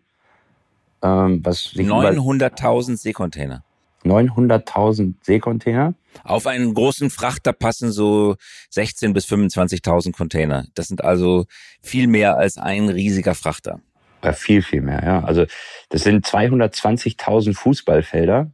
Ähm, 1.02 1.42
900.000 1.42 2.96
Seekontainer. 2.96 3.65
900.000 4.06 5.14
Seekontainer. 5.22 5.94
Auf 6.24 6.46
einen 6.46 6.74
großen 6.74 7.10
Frachter 7.10 7.52
passen 7.52 7.92
so 7.92 8.36
16.000 8.74 9.12
bis 9.12 9.26
25.000 9.26 10.12
Container. 10.16 10.66
Das 10.74 10.88
sind 10.88 11.04
also 11.04 11.46
viel 11.82 12.06
mehr 12.06 12.36
als 12.36 12.56
ein 12.56 12.88
riesiger 12.88 13.34
Frachter. 13.34 13.80
Ja, 14.24 14.32
viel, 14.32 14.62
viel 14.62 14.80
mehr, 14.80 15.02
ja. 15.04 15.24
Also 15.24 15.46
das 15.90 16.02
sind 16.02 16.26
220.000 16.26 17.54
Fußballfelder. 17.54 18.50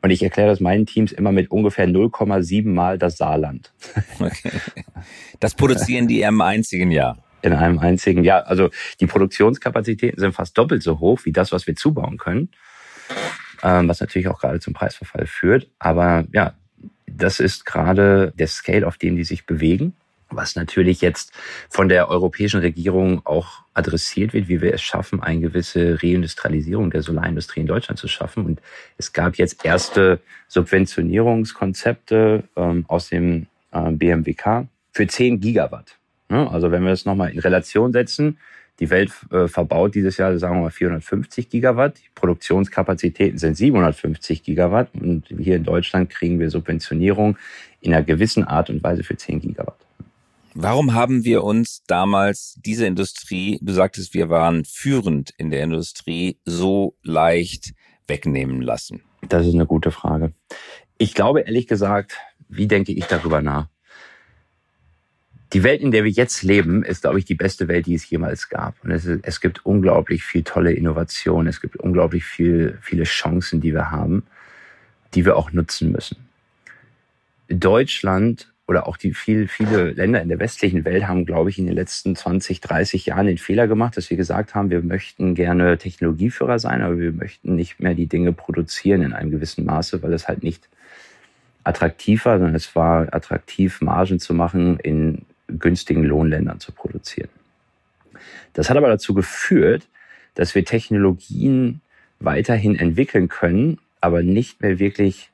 Und 0.00 0.10
ich 0.10 0.22
erkläre 0.22 0.48
das 0.48 0.60
meinen 0.60 0.86
Teams 0.86 1.10
immer 1.12 1.32
mit 1.32 1.50
ungefähr 1.50 1.88
0,7 1.88 2.68
Mal 2.68 2.98
das 2.98 3.16
Saarland. 3.16 3.72
Okay. 4.20 4.50
Das 5.38 5.54
produzieren 5.54 6.08
die 6.08 6.22
im 6.22 6.40
einzigen 6.40 6.90
Jahr. 6.90 7.22
In 7.42 7.52
einem 7.52 7.78
einzigen 7.78 8.24
Jahr. 8.24 8.48
Also 8.48 8.70
die 9.00 9.06
Produktionskapazitäten 9.06 10.18
sind 10.18 10.32
fast 10.32 10.58
doppelt 10.58 10.82
so 10.82 10.98
hoch 10.98 11.20
wie 11.24 11.32
das, 11.32 11.52
was 11.52 11.68
wir 11.68 11.76
zubauen 11.76 12.18
können. 12.18 12.50
Ähm, 13.62 13.88
was 13.88 14.00
natürlich 14.00 14.28
auch 14.28 14.40
gerade 14.40 14.60
zum 14.60 14.74
Preisverfall 14.74 15.26
führt. 15.26 15.68
Aber 15.78 16.24
ja, 16.32 16.54
das 17.06 17.40
ist 17.40 17.66
gerade 17.66 18.32
der 18.38 18.46
Scale, 18.46 18.86
auf 18.86 18.98
dem 18.98 19.16
die 19.16 19.24
sich 19.24 19.46
bewegen 19.46 19.94
was 20.30 20.56
natürlich 20.56 21.00
jetzt 21.00 21.32
von 21.68 21.88
der 21.88 22.08
europäischen 22.08 22.60
Regierung 22.60 23.24
auch 23.24 23.62
adressiert 23.74 24.34
wird, 24.34 24.48
wie 24.48 24.60
wir 24.60 24.74
es 24.74 24.82
schaffen, 24.82 25.22
eine 25.22 25.40
gewisse 25.40 26.02
Reindustrialisierung 26.02 26.90
der 26.90 27.02
Solarindustrie 27.02 27.60
in 27.60 27.66
Deutschland 27.66 27.98
zu 27.98 28.08
schaffen. 28.08 28.44
Und 28.44 28.60
es 28.98 29.12
gab 29.12 29.36
jetzt 29.36 29.64
erste 29.64 30.20
Subventionierungskonzepte 30.48 32.44
ähm, 32.56 32.84
aus 32.88 33.08
dem 33.08 33.46
äh, 33.72 33.90
BMWK 33.90 34.66
für 34.92 35.06
10 35.06 35.40
Gigawatt. 35.40 35.96
Ja, 36.30 36.48
also 36.48 36.70
wenn 36.70 36.82
wir 36.82 36.90
das 36.90 37.06
nochmal 37.06 37.30
in 37.30 37.38
Relation 37.38 37.92
setzen, 37.92 38.38
die 38.80 38.90
Welt 38.90 39.12
äh, 39.30 39.48
verbaut 39.48 39.94
dieses 39.94 40.16
Jahr, 40.16 40.36
sagen 40.38 40.56
wir 40.56 40.62
mal, 40.62 40.70
450 40.70 41.48
Gigawatt. 41.48 41.98
Die 41.98 42.08
Produktionskapazitäten 42.14 43.38
sind 43.38 43.56
750 43.56 44.42
Gigawatt. 44.42 44.90
Und 44.94 45.26
hier 45.38 45.56
in 45.56 45.64
Deutschland 45.64 46.10
kriegen 46.10 46.38
wir 46.38 46.50
Subventionierung 46.50 47.36
in 47.80 47.92
einer 47.92 48.04
gewissen 48.04 48.44
Art 48.44 48.70
und 48.70 48.82
Weise 48.82 49.02
für 49.02 49.16
10 49.16 49.40
Gigawatt. 49.40 49.78
Warum 50.54 50.94
haben 50.94 51.24
wir 51.24 51.44
uns 51.44 51.82
damals 51.86 52.58
diese 52.64 52.86
Industrie, 52.86 53.58
du 53.62 53.72
sagtest, 53.72 54.14
wir 54.14 54.28
waren 54.28 54.64
führend 54.64 55.30
in 55.36 55.50
der 55.50 55.62
Industrie, 55.62 56.38
so 56.44 56.96
leicht 57.02 57.74
wegnehmen 58.06 58.62
lassen? 58.62 59.02
Das 59.28 59.46
ist 59.46 59.54
eine 59.54 59.66
gute 59.66 59.90
Frage. 59.90 60.32
Ich 60.96 61.14
glaube 61.14 61.40
ehrlich 61.42 61.66
gesagt, 61.66 62.16
wie 62.48 62.66
denke 62.66 62.92
ich 62.92 63.04
darüber 63.04 63.42
nach? 63.42 63.68
Die 65.54 65.62
Welt, 65.62 65.80
in 65.80 65.90
der 65.90 66.04
wir 66.04 66.10
jetzt 66.10 66.42
leben, 66.42 66.84
ist, 66.84 67.02
glaube 67.02 67.18
ich, 67.18 67.24
die 67.24 67.34
beste 67.34 67.68
Welt, 67.68 67.86
die 67.86 67.94
es 67.94 68.08
jemals 68.08 68.50
gab. 68.50 68.74
Und 68.84 68.90
es, 68.90 69.06
ist, 69.06 69.20
es 69.22 69.40
gibt 69.40 69.64
unglaublich 69.64 70.22
viel 70.22 70.42
tolle 70.42 70.72
Innovation. 70.72 71.46
Es 71.46 71.60
gibt 71.60 71.76
unglaublich 71.76 72.24
viel, 72.24 72.78
viele 72.82 73.04
Chancen, 73.04 73.60
die 73.60 73.72
wir 73.72 73.90
haben, 73.90 74.24
die 75.14 75.24
wir 75.24 75.36
auch 75.36 75.52
nutzen 75.52 75.90
müssen. 75.90 76.18
Deutschland 77.48 78.52
oder 78.66 78.86
auch 78.86 78.98
die 78.98 79.14
viel, 79.14 79.48
viele 79.48 79.92
Länder 79.92 80.20
in 80.20 80.28
der 80.28 80.38
westlichen 80.38 80.84
Welt 80.84 81.08
haben, 81.08 81.24
glaube 81.24 81.48
ich, 81.48 81.58
in 81.58 81.64
den 81.64 81.74
letzten 81.74 82.14
20, 82.14 82.60
30 82.60 83.06
Jahren 83.06 83.26
den 83.26 83.38
Fehler 83.38 83.66
gemacht, 83.66 83.96
dass 83.96 84.10
wir 84.10 84.18
gesagt 84.18 84.54
haben, 84.54 84.68
wir 84.68 84.82
möchten 84.82 85.34
gerne 85.34 85.78
Technologieführer 85.78 86.58
sein, 86.58 86.82
aber 86.82 86.98
wir 86.98 87.12
möchten 87.12 87.54
nicht 87.56 87.80
mehr 87.80 87.94
die 87.94 88.06
Dinge 88.06 88.34
produzieren 88.34 89.00
in 89.00 89.14
einem 89.14 89.30
gewissen 89.30 89.64
Maße, 89.64 90.02
weil 90.02 90.12
es 90.12 90.28
halt 90.28 90.42
nicht 90.42 90.68
attraktiv 91.64 92.26
war, 92.26 92.38
sondern 92.38 92.54
es 92.54 92.76
war 92.76 93.12
attraktiv, 93.14 93.80
Margen 93.80 94.20
zu 94.20 94.34
machen, 94.34 94.78
in 94.80 95.24
günstigen 95.48 96.04
Lohnländern 96.04 96.60
zu 96.60 96.72
produzieren. 96.72 97.30
Das 98.52 98.70
hat 98.70 98.76
aber 98.76 98.88
dazu 98.88 99.14
geführt, 99.14 99.86
dass 100.34 100.54
wir 100.54 100.64
Technologien 100.64 101.80
weiterhin 102.20 102.76
entwickeln 102.76 103.28
können, 103.28 103.78
aber 104.00 104.22
nicht 104.22 104.60
mehr 104.60 104.78
wirklich 104.78 105.30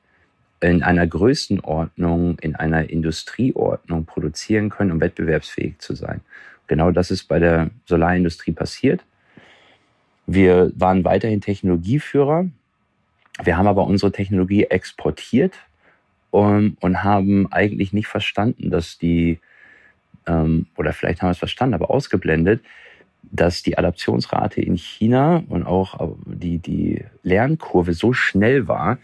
in 0.61 0.83
einer 0.83 1.05
Größenordnung, 1.05 2.39
in 2.39 2.55
einer 2.55 2.89
Industrieordnung 2.89 4.05
produzieren 4.05 4.69
können, 4.69 4.91
um 4.91 5.01
wettbewerbsfähig 5.01 5.79
zu 5.79 5.95
sein. 5.95 6.21
Genau 6.67 6.91
das 6.91 7.11
ist 7.11 7.25
bei 7.25 7.39
der 7.39 7.69
Solarindustrie 7.85 8.51
passiert. 8.51 9.03
Wir 10.25 10.71
waren 10.75 11.03
weiterhin 11.03 11.41
Technologieführer. 11.41 12.49
Wir 13.43 13.57
haben 13.57 13.67
aber 13.67 13.85
unsere 13.85 14.11
Technologie 14.11 14.63
exportiert 14.63 15.53
und, 16.31 16.77
und 16.79 17.03
haben 17.03 17.51
eigentlich 17.51 17.93
nicht 17.93 18.07
verstanden, 18.07 18.71
dass 18.71 18.97
die, 18.97 19.39
ähm, 20.27 20.67
oder 20.75 20.93
vielleicht 20.93 21.21
haben 21.21 21.27
wir 21.27 21.33
es 21.33 21.37
verstanden, 21.37 21.75
aber 21.75 21.89
ausgeblendet, 21.89 22.61
dass 23.31 23.63
die 23.63 23.77
Adaptionsrate 23.77 24.61
in 24.61 24.77
China 24.77 25.43
und 25.49 25.65
auch 25.65 26.15
die, 26.25 26.59
die 26.59 27.03
Lernkurve 27.23 27.93
so 27.93 28.13
schnell 28.13 28.67
war, 28.67 28.97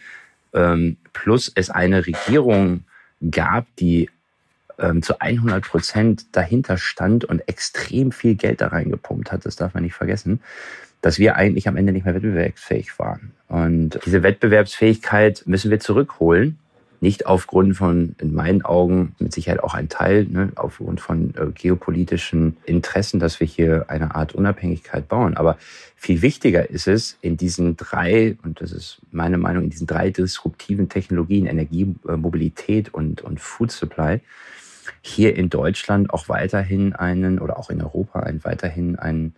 ähm, 0.54 0.98
plus 1.14 1.52
es 1.54 1.70
eine 1.70 2.06
Regierung 2.06 2.84
gab, 3.30 3.66
die 3.78 4.10
ähm, 4.80 5.02
zu 5.02 5.20
100 5.20 5.64
Prozent 5.64 6.36
dahinter 6.36 6.78
stand 6.78 7.26
und 7.26 7.48
extrem 7.48 8.12
viel 8.12 8.36
Geld 8.36 8.62
da 8.62 8.68
reingepumpt 8.68 9.32
hat, 9.32 9.46
das 9.46 9.56
darf 9.56 9.74
man 9.74 9.84
nicht 9.84 9.94
vergessen, 9.94 10.42
dass 11.02 11.20
wir 11.20 11.36
eigentlich 11.36 11.68
am 11.68 11.78
Ende 11.78 11.94
nicht 11.94 12.06
mehr 12.06 12.16
wettbewerbsfähig 12.16 12.98
waren. 13.00 13.32
Und 13.48 14.00
diese 14.06 14.24
Wettbewerbsfähigkeit 14.24 15.44
müssen 15.46 15.72
wir 15.72 15.80
zurückholen. 15.80 16.58
Nicht 17.02 17.26
aufgrund 17.26 17.76
von, 17.76 18.16
in 18.20 18.34
meinen 18.34 18.62
Augen, 18.62 19.16
mit 19.18 19.34
Sicherheit 19.34 19.64
auch 19.64 19.74
ein 19.74 19.90
Teil, 19.90 20.26
ne, 20.26 20.52
aufgrund 20.56 21.02
von 21.02 21.34
äh, 21.36 21.48
geopolitischen 21.52 22.58
Interessen, 22.64 23.20
dass 23.20 23.40
wir 23.40 23.48
hier 23.48 23.86
eine 23.90 24.14
Art 24.14 24.34
Unabhängigkeit 24.34 25.08
bauen. 25.08 25.36
Aber 25.36 25.58
viel 25.96 26.22
wichtiger 26.22 26.70
ist 26.70 26.88
es, 26.88 27.18
in 27.22 27.38
diesen 27.38 27.76
drei, 27.76 28.38
und 28.44 28.62
das 28.62 28.72
ist 28.72 29.02
meine 29.12 29.40
Meinung, 29.40 29.64
in 29.64 29.70
diesen 29.72 29.88
drei 29.88 30.12
disruptiven 30.12 30.90
Technologien, 30.90 31.48
Energie, 31.48 31.96
äh, 32.08 32.16
Mobilität 32.16 32.94
und, 32.94 33.22
und 33.22 33.40
Food 33.40 33.72
Supply, 33.72 34.22
hier 35.02 35.36
in 35.36 35.50
Deutschland 35.50 36.14
auch 36.14 36.30
weiterhin 36.30 36.94
einen, 36.94 37.40
oder 37.40 37.58
auch 37.58 37.72
in 37.72 37.82
Europa 37.82 38.20
einen, 38.20 38.44
weiterhin 38.44 38.96
einen 38.98 39.34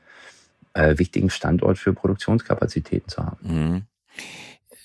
äh, 0.73 0.97
wichtigen 0.97 1.29
Standort 1.29 1.77
für 1.77 1.93
Produktionskapazitäten 1.93 3.07
zu 3.07 3.25
haben. 3.25 3.37
Mhm. 3.41 3.81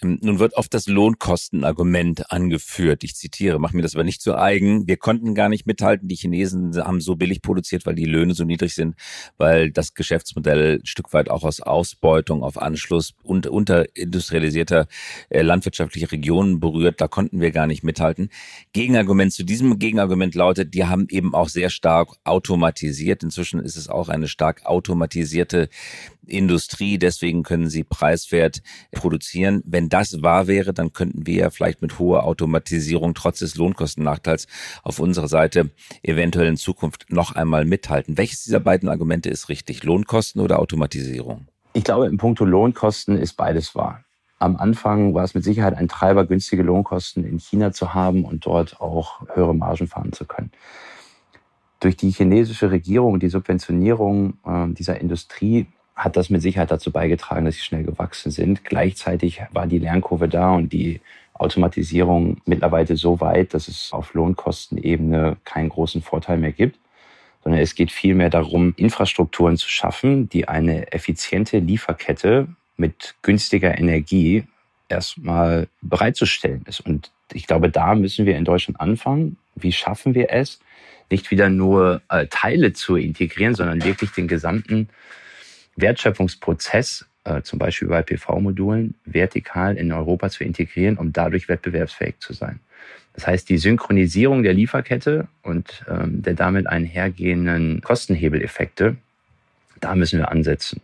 Ähm, 0.02 0.19
nun 0.23 0.38
wird 0.38 0.55
oft 0.55 0.73
das 0.75 0.87
Lohnkostenargument 0.87 2.31
angeführt. 2.31 3.05
Ich 3.05 3.14
zitiere, 3.14 3.59
mach 3.59 3.73
mir 3.73 3.83
das 3.83 3.95
aber 3.95 4.05
nicht 4.05 4.21
zu 4.21 4.37
eigen. 4.37 4.87
Wir 4.87 4.97
konnten 4.97 5.35
gar 5.35 5.49
nicht 5.49 5.67
mithalten. 5.67 6.09
Die 6.09 6.17
Chinesen 6.17 6.76
haben 6.76 7.00
so 7.00 7.17
billig 7.17 7.43
produziert, 7.43 7.87
weil 7.87 7.95
die 7.95 8.05
Löhne 8.05 8.35
so 8.35 8.45
niedrig 8.45 8.75
sind, 8.75 8.95
weil 9.37 9.71
das 9.71 9.95
Geschäftsmodell 9.95 10.78
ein 10.81 10.87
Stück 10.87 11.12
weit 11.12 11.31
auch 11.31 11.45
aus 11.45 11.61
Ausbeutung 11.61 12.43
auf 12.43 12.61
Anschluss 12.61 13.14
und 13.23 13.47
unterindustrialisierter 13.47 14.87
äh, 15.31 15.43
landwirtschaftlicher 15.43 16.12
Regionen 16.12 16.61
berührt. 16.61 17.00
Da 17.00 17.09
konnten 17.09 17.40
wir 17.40 17.50
gar 17.50 17.67
nicht 17.67 17.83
mithalten. 17.83 18.31
Gegenargument 18.73 19.33
zu 19.33 19.45
diesem 19.45 19.78
Gegenargument 19.78 20.35
lautet, 20.35 20.75
die 20.75 20.85
haben 20.85 21.07
eben 21.11 21.35
auch 21.35 21.49
sehr 21.49 21.71
stark 21.71 22.17
automatisiert. 22.25 23.23
Inzwischen 23.23 23.61
ist 23.61 23.76
es 23.76 23.88
auch 23.88 24.09
eine 24.09 24.28
stark 24.28 24.67
automatisierte 24.67 25.69
Industrie, 26.28 26.99
deswegen 26.99 27.43
können 27.43 27.69
sie 27.69 27.85
preiswert 27.85 28.62
produzieren. 28.93 29.62
Wenn 29.88 30.00
das 30.00 30.23
wahr 30.23 30.47
wäre, 30.49 30.75
dann 30.75 30.92
könnten 30.92 31.26
wir 31.26 31.37
ja 31.37 31.50
vielleicht 31.50 31.80
mit 31.80 31.99
hoher 31.99 32.25
Automatisierung 32.25 33.14
trotz 33.14 33.38
des 33.38 33.57
Lohnkostennachteils 33.57 34.47
auf 34.83 34.99
unserer 34.99 35.28
Seite 35.28 35.71
eventuell 36.02 36.47
in 36.47 36.59
Zukunft 36.59 37.07
noch 37.09 37.35
einmal 37.35 37.64
mithalten. 37.64 38.18
Welches 38.18 38.45
dieser 38.45 38.61
beiden 38.61 38.90
Argumente 38.90 39.30
ist 39.30 39.49
richtig? 39.49 39.85
Lohnkosten 39.85 40.42
oder 40.42 40.59
Automatisierung? 40.59 41.47
Ich 41.73 41.85
glaube, 41.85 42.04
im 42.04 42.18
Punkto 42.18 42.45
Lohnkosten 42.45 43.16
ist 43.16 43.38
beides 43.38 43.75
wahr. 43.75 44.04
Am 44.38 44.57
Anfang 44.57 45.14
war 45.14 45.25
es 45.25 45.35
mit 45.35 45.42
Sicherheit 45.42 45.73
ein 45.73 45.88
Treiber, 45.88 46.26
günstige 46.26 46.62
Lohnkosten 46.62 47.25
in 47.25 47.38
China 47.38 47.73
zu 47.73 47.95
haben 47.95 48.26
und 48.26 48.45
dort 48.45 48.83
auch 48.83 49.23
höhere 49.33 49.54
Margen 49.54 49.87
fahren 49.87 50.12
zu 50.12 50.26
können. 50.26 50.52
Durch 51.80 51.97
die 51.97 52.11
chinesische 52.11 52.71
Regierung, 52.71 53.21
die 53.21 53.30
Subventionierung 53.30 54.35
äh, 54.45 54.66
dieser 54.75 55.00
Industrie 55.00 55.66
hat 55.99 56.17
das 56.17 56.31
mit 56.31 56.40
Sicherheit 56.40 56.71
dazu 56.71 56.93
beigetragen, 56.93 57.45
dass 57.45 57.57
sie 57.57 57.62
schnell 57.62 57.83
gewachsen 57.83 58.31
sind. 58.31 58.64
Gleichzeitig 58.64 59.43
war 59.52 59.67
die 59.67 59.81
Lernkurve 59.81 60.28
da 60.28 60.52
und 60.52 60.73
die 60.73 61.00
Automatisierung 61.35 62.40
mittlerweile 62.47 62.97
so 62.97 63.21
weit, 63.21 63.52
dass 63.52 63.67
es 63.67 63.93
auf 63.93 64.14
Lohnkostenebene 64.14 65.37
keinen 65.45 65.69
großen 65.69 66.00
Vorteil 66.00 66.38
mehr 66.38 66.52
gibt, 66.52 66.78
sondern 67.43 67.61
es 67.61 67.75
geht 67.75 67.90
vielmehr 67.90 68.31
darum, 68.31 68.75
Infrastrukturen 68.76 69.57
zu 69.57 69.69
schaffen, 69.69 70.28
die 70.28 70.47
eine 70.49 70.93
effiziente 70.93 71.59
Lieferkette 71.59 72.47
mit 72.76 73.17
günstiger 73.23 73.76
Energie 73.76 74.45
erstmal 74.88 75.69
bereitzustellen 75.83 76.62
ist. 76.67 76.81
Und 76.81 77.11
ich 77.33 77.47
glaube, 77.49 77.71
da 77.71 77.97
müssen 77.97 78.25
wir 78.25 78.37
in 78.37 78.45
Deutschland 78.45 78.81
anfangen. 78.81 79.37
Wie 79.57 79.73
schaffen 79.73 80.14
wir 80.14 80.31
es, 80.31 80.61
nicht 81.11 81.31
wieder 81.33 81.49
nur 81.49 82.02
äh, 82.09 82.26
Teile 82.28 82.73
zu 82.73 82.97
integrieren, 82.97 83.55
sondern 83.55 83.83
wirklich 83.83 84.12
den 84.12 84.28
gesamten 84.28 84.88
Wertschöpfungsprozess, 85.81 87.07
äh, 87.25 87.43
zum 87.43 87.59
Beispiel 87.59 87.89
bei 87.89 88.03
PV-Modulen, 88.03 88.95
vertikal 89.05 89.77
in 89.77 89.93
Europa 89.93 90.31
zu 90.31 90.45
integrieren, 90.45 90.99
um 90.99 91.13
dadurch 91.13 91.49
wettbewerbsfähig 91.49 92.17
zu 92.19 92.33
sein. 92.33 92.61
Das 93.15 93.27
heißt, 93.27 93.49
die 93.49 93.59
Synchronisierung 93.59 94.43
der 94.43 94.55
Lieferkette 94.55 95.27
und 95.43 95.85
ähm, 95.89 96.23
der 96.23 96.35
damit 96.35 96.69
einhergehenden 96.69 97.81
Kostenhebeleffekte, 97.81 98.97
da 99.81 99.95
müssen 99.95 100.19
wir 100.19 100.31
ansetzen. 100.31 100.81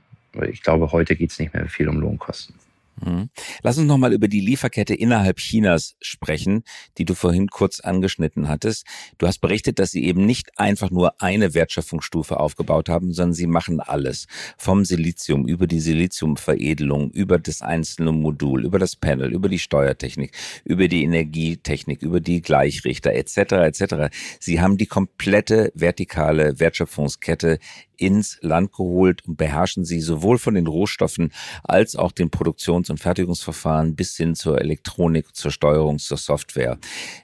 Ich 0.51 0.63
glaube, 0.63 0.91
heute 0.91 1.15
geht 1.15 1.31
es 1.31 1.39
nicht 1.39 1.55
mehr 1.55 1.69
viel 1.69 1.89
um 1.89 2.01
Lohnkosten. 2.01 2.57
Mhm. 3.03 3.31
Lass 3.63 3.79
uns 3.79 3.89
nochmal 3.89 4.13
über 4.13 4.29
die 4.29 4.41
Lieferkette 4.41 4.95
innerhalb 4.95 5.39
Chinas 5.39 5.97
sprechen, 6.01 6.63
die 6.99 7.05
du 7.05 7.15
vorhin 7.15 7.49
kurz 7.49 7.81
angeschnitten 7.81 8.49
hattest. 8.49 8.87
Du 9.19 9.27
hast 9.27 9.41
berichtet, 9.41 9.79
dass 9.79 9.91
sie 9.91 10.05
eben 10.05 10.27
nicht 10.27 10.59
einfach 10.59 10.91
nur 10.91 11.21
eine 11.21 11.55
Wertschöpfungsstufe 11.55 12.39
aufgebaut 12.39 12.89
haben, 12.89 13.13
sondern 13.13 13.35
sie 13.35 13.47
machen 13.47 13.81
alles. 13.81 14.27
Vom 14.57 14.85
Silizium 14.85 15.47
über 15.47 15.67
die 15.67 15.81
Siliziumveredelung, 15.81 17.11
über 17.11 17.39
das 17.39 17.63
einzelne 17.63 18.13
Modul, 18.13 18.65
über 18.65 18.79
das 18.79 18.97
Panel, 18.97 19.33
über 19.33 19.49
die 19.49 19.59
Steuertechnik, 19.59 20.33
über 20.65 20.89
die 20.89 21.03
Energietechnik, 21.03 22.03
über 22.03 22.21
die 22.21 22.43
Gleichrichter 22.43 23.13
etc. 23.13 23.39
etc. 23.53 24.17
Sie 24.39 24.61
haben 24.61 24.77
die 24.77 24.87
komplette 24.87 25.73
vertikale 25.75 26.61
Wertschöpfungskette 26.61 27.59
ins 27.97 28.39
Land 28.41 28.73
geholt 28.73 29.27
und 29.27 29.37
beherrschen 29.37 29.85
sie 29.85 30.01
sowohl 30.01 30.39
von 30.39 30.55
den 30.55 30.67
Rohstoffen 30.67 31.33
als 31.63 31.97
auch 31.97 32.13
den 32.13 32.31
Produktions- 32.31 32.91
und 32.91 33.01
Fertigungsverfahren 33.01 33.97
bis 33.97 34.17
hin 34.17 34.35
zur 34.35 34.61
Elektronik, 34.61 35.35
zur 35.35 35.51
Steuerung, 35.51 35.99
zur 35.99 36.19
Software. 36.19 36.79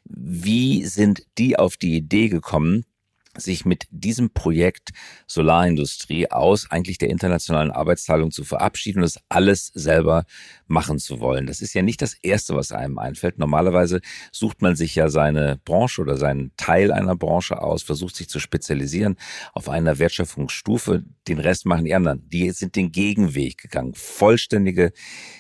Wie 0.05 0.85
sind 0.85 1.23
die 1.39 1.59
auf 1.59 1.77
die 1.77 1.97
Idee 1.97 2.29
gekommen, 2.29 2.85
sich 3.37 3.65
mit 3.65 3.87
diesem 3.91 4.31
Projekt 4.31 4.91
Solarindustrie 5.27 6.31
aus 6.31 6.71
eigentlich 6.71 6.99
der 6.99 7.11
internationalen 7.11 7.71
Arbeitsteilung 7.71 8.33
zu 8.33 8.45
verabschieden 8.45 8.99
und 8.99 9.03
das 9.05 9.23
alles 9.29 9.71
selber 9.75 10.25
machen 10.67 10.99
zu 10.99 11.21
wollen. 11.21 11.47
Das 11.47 11.61
ist 11.61 11.75
ja 11.75 11.83
nicht 11.83 12.03
das 12.03 12.15
Erste, 12.15 12.55
was 12.57 12.73
einem 12.73 12.99
einfällt. 12.99 13.39
Normalerweise 13.39 14.01
sucht 14.33 14.63
man 14.63 14.75
sich 14.75 14.95
ja 14.95 15.09
seine 15.09 15.61
Branche 15.65 16.01
oder 16.01 16.17
seinen 16.17 16.53
Teil 16.57 16.93
einer 16.93 17.17
Branche 17.17 17.63
aus, 17.63 17.83
versucht 17.83 18.17
sich 18.17 18.29
zu 18.29 18.41
spezialisieren 18.41 19.17
auf 19.53 19.69
einer 19.69 19.99
Wertschöpfungsstufe. 19.99 21.05
Den 21.29 21.39
Rest 21.39 21.67
machen 21.67 21.85
die 21.85 21.95
anderen. 21.95 22.29
Die 22.29 22.51
sind 22.51 22.75
den 22.75 22.91
Gegenweg 22.91 23.59
gegangen. 23.59 23.95
Vollständige 23.95 24.93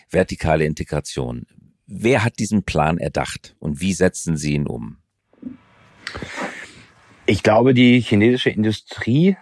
vertikale 0.09 0.64
Integration. 0.64 1.46
Wer 1.87 2.22
hat 2.22 2.38
diesen 2.38 2.62
Plan 2.62 2.98
erdacht 2.98 3.57
und 3.59 3.81
wie 3.81 3.94
setzen 3.94 4.37
Sie 4.37 4.55
ihn 4.55 4.68
um? 4.68 4.98
Ich 7.31 7.45
glaube, 7.45 7.75
die 7.75 8.01
chinesische 8.01 8.51
Industrie 8.51 9.37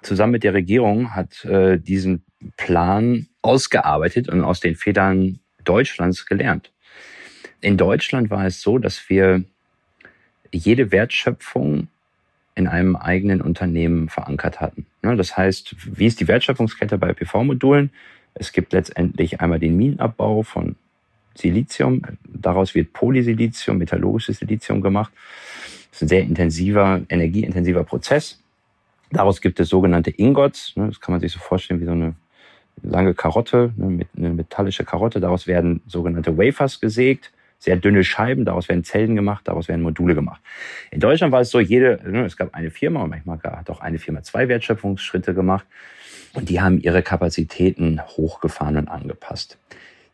zusammen 0.00 0.30
mit 0.30 0.44
der 0.44 0.54
Regierung 0.54 1.16
hat 1.16 1.44
äh, 1.44 1.76
diesen 1.76 2.22
Plan 2.56 3.26
ausgearbeitet 3.42 4.28
und 4.28 4.44
aus 4.44 4.60
den 4.60 4.76
Federn 4.76 5.40
Deutschlands 5.64 6.26
gelernt. 6.26 6.70
In 7.60 7.76
Deutschland 7.76 8.30
war 8.30 8.46
es 8.46 8.62
so, 8.62 8.78
dass 8.78 9.10
wir 9.10 9.42
jede 10.52 10.92
Wertschöpfung 10.92 11.88
in 12.54 12.68
einem 12.68 12.94
eigenen 12.94 13.42
Unternehmen 13.42 14.08
verankert 14.08 14.60
hatten. 14.60 14.86
Das 15.02 15.36
heißt, 15.36 15.74
wie 15.98 16.06
ist 16.06 16.20
die 16.20 16.28
Wertschöpfungskette 16.28 16.96
bei 16.96 17.12
PV-Modulen? 17.12 17.90
Es 18.34 18.52
gibt 18.52 18.72
letztendlich 18.72 19.40
einmal 19.40 19.58
den 19.58 19.76
Minenabbau 19.76 20.44
von 20.44 20.76
Silizium. 21.34 22.02
Daraus 22.22 22.76
wird 22.76 22.92
Polysilizium, 22.92 23.78
metallurgisches 23.78 24.38
Silizium 24.38 24.80
gemacht. 24.80 25.10
Das 25.96 26.02
ist 26.02 26.06
ein 26.06 26.08
sehr 26.08 26.22
intensiver, 26.24 27.00
energieintensiver 27.08 27.82
Prozess. 27.82 28.38
Daraus 29.12 29.40
gibt 29.40 29.58
es 29.60 29.70
sogenannte 29.70 30.10
Ingots. 30.10 30.76
Ne, 30.76 30.88
das 30.88 31.00
kann 31.00 31.12
man 31.12 31.22
sich 31.22 31.32
so 31.32 31.38
vorstellen 31.38 31.80
wie 31.80 31.86
so 31.86 31.92
eine 31.92 32.14
lange 32.82 33.14
Karotte, 33.14 33.72
ne, 33.76 34.04
eine 34.14 34.28
metallische 34.28 34.84
Karotte. 34.84 35.20
Daraus 35.20 35.46
werden 35.46 35.80
sogenannte 35.86 36.36
Wafers 36.36 36.80
gesägt, 36.80 37.32
sehr 37.58 37.76
dünne 37.76 38.04
Scheiben. 38.04 38.44
Daraus 38.44 38.68
werden 38.68 38.84
Zellen 38.84 39.16
gemacht, 39.16 39.48
daraus 39.48 39.68
werden 39.68 39.80
Module 39.80 40.14
gemacht. 40.14 40.42
In 40.90 41.00
Deutschland 41.00 41.32
war 41.32 41.40
es 41.40 41.48
so, 41.48 41.60
jede, 41.60 41.98
ne, 42.04 42.26
es 42.26 42.36
gab 42.36 42.54
eine 42.54 42.70
Firma 42.70 43.02
und 43.02 43.08
manchmal 43.08 43.40
hat 43.42 43.70
auch 43.70 43.80
eine 43.80 43.98
Firma 43.98 44.22
zwei 44.22 44.48
Wertschöpfungsschritte 44.48 45.32
gemacht. 45.32 45.64
Und 46.34 46.50
die 46.50 46.60
haben 46.60 46.78
ihre 46.78 47.00
Kapazitäten 47.02 48.02
hochgefahren 48.06 48.76
und 48.76 48.88
angepasst. 48.88 49.56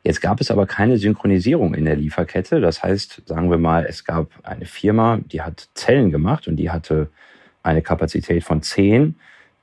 Jetzt 0.05 0.21
gab 0.21 0.41
es 0.41 0.51
aber 0.51 0.67
keine 0.67 0.99
Synchronisierung 0.99 1.75
in 1.75 1.85
der 1.85 1.97
Lieferkette. 1.97 2.61
Das 2.61 2.83
heißt, 2.83 3.23
sagen 3.27 3.51
wir 3.51 3.59
mal, 3.59 3.87
es 3.87 4.05
gab 4.05 4.29
eine 4.43 4.67
Firma, 4.67 5.21
die 5.25 5.43
hat 5.43 5.69
Zellen 5.75 6.11
gemacht 6.11 6.49
und 6.49 6.57
die 6.57 6.71
hatte 6.71 7.09
eine 7.63 7.83
Kapazität 7.83 8.43
von 8.43 8.63
10. 8.63 9.15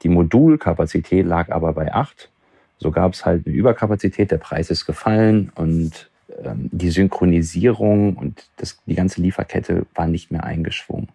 Die 0.03 0.09
Modulkapazität 0.09 1.25
lag 1.25 1.51
aber 1.51 1.73
bei 1.73 1.93
8. 1.93 2.29
So 2.77 2.91
gab 2.91 3.13
es 3.13 3.25
halt 3.25 3.45
eine 3.45 3.55
Überkapazität, 3.55 4.31
der 4.31 4.37
Preis 4.37 4.69
ist 4.69 4.85
gefallen 4.85 5.51
und 5.55 6.09
ähm, 6.43 6.69
die 6.71 6.91
Synchronisierung 6.91 8.15
und 8.15 8.49
das, 8.55 8.79
die 8.85 8.95
ganze 8.95 9.21
Lieferkette 9.21 9.85
war 9.93 10.07
nicht 10.07 10.31
mehr 10.31 10.45
eingeschwungen. 10.45 11.09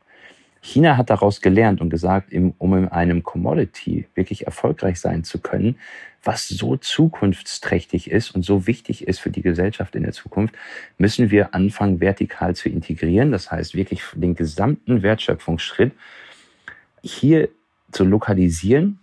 China 0.65 0.97
hat 0.97 1.11
daraus 1.11 1.43
gelernt 1.43 1.83
und 1.83 1.91
gesagt, 1.91 2.33
um 2.33 2.75
in 2.75 2.89
einem 2.89 3.23
Commodity 3.23 4.07
wirklich 4.15 4.47
erfolgreich 4.47 4.99
sein 4.99 5.23
zu 5.23 5.39
können, 5.39 5.77
was 6.23 6.49
so 6.49 6.79
zukunftsträchtig 6.79 8.11
ist 8.11 8.35
und 8.35 8.47
so 8.47 8.67
wichtig 8.67 9.07
ist 9.07 9.21
für 9.21 9.29
die 9.29 9.43
Gesellschaft 9.43 9.95
in 9.95 10.05
der 10.05 10.13
Zukunft, 10.13 10.55
müssen 10.97 11.31
wir 11.31 11.55
anfangen, 11.55 12.01
vertikal 12.01 12.57
zu 12.57 12.71
integrieren. 12.71 13.31
Das 13.31 13.51
heißt, 13.51 13.75
wirklich 13.75 14.01
den 14.15 14.35
gesamten 14.35 15.03
Wertschöpfungsschritt 15.03 15.93
hier 17.03 17.51
zu 17.93 18.05
lokalisieren 18.05 18.99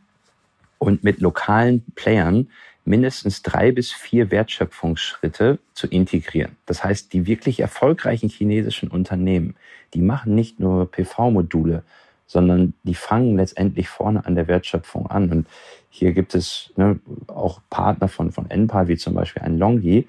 und 0.79 1.03
mit 1.03 1.21
lokalen 1.21 1.85
Playern 1.93 2.49
mindestens 2.85 3.41
drei 3.41 3.71
bis 3.71 3.91
vier 3.91 4.31
Wertschöpfungsschritte 4.31 5.59
zu 5.73 5.87
integrieren. 5.87 6.55
Das 6.65 6.83
heißt, 6.83 7.13
die 7.13 7.27
wirklich 7.27 7.59
erfolgreichen 7.59 8.29
chinesischen 8.29 8.89
Unternehmen, 8.89 9.55
die 9.93 10.01
machen 10.01 10.35
nicht 10.35 10.59
nur 10.59 10.89
PV-Module, 10.89 11.83
sondern 12.25 12.73
die 12.83 12.95
fangen 12.95 13.35
letztendlich 13.35 13.89
vorne 13.89 14.25
an 14.25 14.35
der 14.35 14.47
Wertschöpfung 14.47 15.07
an. 15.07 15.29
Und 15.31 15.47
hier 15.89 16.13
gibt 16.13 16.33
es 16.33 16.71
ne, 16.77 16.99
auch 17.27 17.59
Partner 17.69 18.07
von, 18.07 18.31
von 18.31 18.49
Enpal, 18.49 18.87
wie 18.87 18.95
zum 18.95 19.13
Beispiel 19.13 19.43
ein 19.43 19.57
Longi 19.57 20.07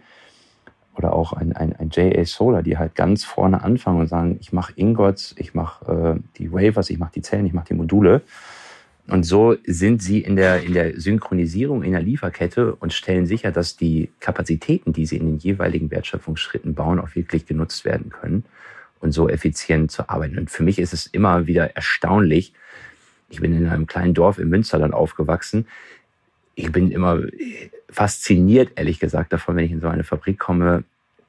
oder 0.97 1.15
auch 1.15 1.33
ein, 1.33 1.55
ein, 1.55 1.75
ein 1.75 1.91
JA 1.91 2.25
Solar, 2.25 2.63
die 2.63 2.79
halt 2.79 2.95
ganz 2.95 3.25
vorne 3.25 3.65
anfangen 3.65 4.01
und 4.01 4.07
sagen, 4.07 4.39
ich 4.41 4.53
mache 4.53 4.73
Ingots, 4.77 5.35
ich 5.39 5.55
mache 5.55 6.17
äh, 6.17 6.21
die 6.39 6.53
Wafers, 6.53 6.91
ich 6.91 6.99
mache 6.99 7.13
die 7.15 7.23
Zellen, 7.23 7.47
ich 7.47 7.55
mache 7.55 7.69
die 7.69 7.75
Module. 7.75 8.23
Und 9.09 9.25
so 9.25 9.57
sind 9.67 10.01
sie 10.01 10.21
in 10.21 10.37
der, 10.37 10.63
in 10.63 10.75
der 10.75 10.99
Synchronisierung 11.01 11.83
in 11.83 11.93
der 11.93 12.03
Lieferkette 12.03 12.75
und 12.77 12.93
stellen 12.93 13.27
sicher, 13.27 13.51
dass 13.51 13.77
die 13.77 14.11
Kapazitäten, 14.21 14.93
die 14.93 15.07
sie 15.07 15.17
in 15.17 15.27
den 15.27 15.39
jeweiligen 15.39 15.91
Wertschöpfungsschritten 15.91 16.75
bauen, 16.75 17.01
auch 17.01 17.15
wirklich 17.15 17.47
genutzt 17.47 17.85
werden 17.85 18.11
können 18.11 18.45
und 19.01 19.13
so 19.13 19.29
effizient 19.29 19.91
zu 19.91 20.09
arbeiten. 20.09 20.39
Und 20.39 20.51
für 20.51 20.63
mich 20.63 20.79
ist 20.79 20.93
es 20.93 21.07
immer 21.07 21.47
wieder 21.47 21.75
erstaunlich. 21.75 22.55
Ich 23.29 23.41
bin 23.41 23.53
in 23.53 23.67
einem 23.67 23.87
kleinen 23.87 24.15
Dorf 24.15 24.39
im 24.39 24.49
Münsterland 24.49 24.95
aufgewachsen. 24.95 25.67
Ich 26.55 26.71
bin 26.71 26.93
immer 26.93 27.21
fasziniert, 27.91 28.73
ehrlich 28.77 29.01
gesagt, 29.01 29.33
davon, 29.33 29.57
wenn 29.57 29.65
ich 29.65 29.73
in 29.73 29.81
so 29.81 29.89
eine 29.89 30.05
Fabrik 30.05 30.39
komme, 30.39 30.85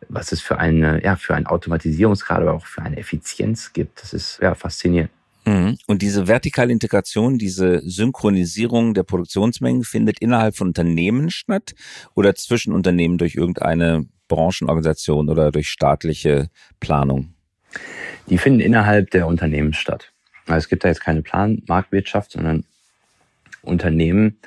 was 0.09 0.31
es 0.31 0.41
für 0.41 0.59
eine, 0.59 1.03
ja, 1.03 1.15
für 1.15 1.33
einen 1.33 1.47
Automatisierungsgrad, 1.47 2.41
aber 2.41 2.53
auch 2.53 2.65
für 2.65 2.81
eine 2.81 2.97
Effizienz 2.97 3.73
gibt. 3.73 4.01
Das 4.01 4.13
ist 4.13 4.39
ja 4.41 4.53
faszinierend. 4.53 5.09
Mhm. 5.45 5.77
Und 5.88 6.01
diese 6.01 6.27
vertikale 6.27 6.71
Integration, 6.71 7.38
diese 7.38 7.82
Synchronisierung 7.82 8.93
der 8.93 9.03
Produktionsmengen 9.03 9.84
findet 9.84 10.19
innerhalb 10.19 10.56
von 10.56 10.67
Unternehmen 10.67 11.29
statt 11.29 11.73
oder 12.15 12.36
zwischen 12.36 12.73
Unternehmen 12.73 13.17
durch 13.17 13.36
irgendeine 13.36 14.06
Branchenorganisation 14.27 15.29
oder 15.29 15.51
durch 15.51 15.69
staatliche 15.69 16.49
Planung? 16.79 17.34
Die 18.29 18.38
finden 18.38 18.62
innerhalb 18.62 19.12
der 19.12 19.27
Unternehmen 19.27 19.73
statt. 19.73 20.12
Also 20.45 20.58
es 20.58 20.69
gibt 20.69 20.84
da 20.84 20.89
jetzt 20.89 21.01
keine 21.01 21.21
Planmarktwirtschaft, 21.21 22.32
sondern 22.32 22.63
Unternehmen. 23.62 24.38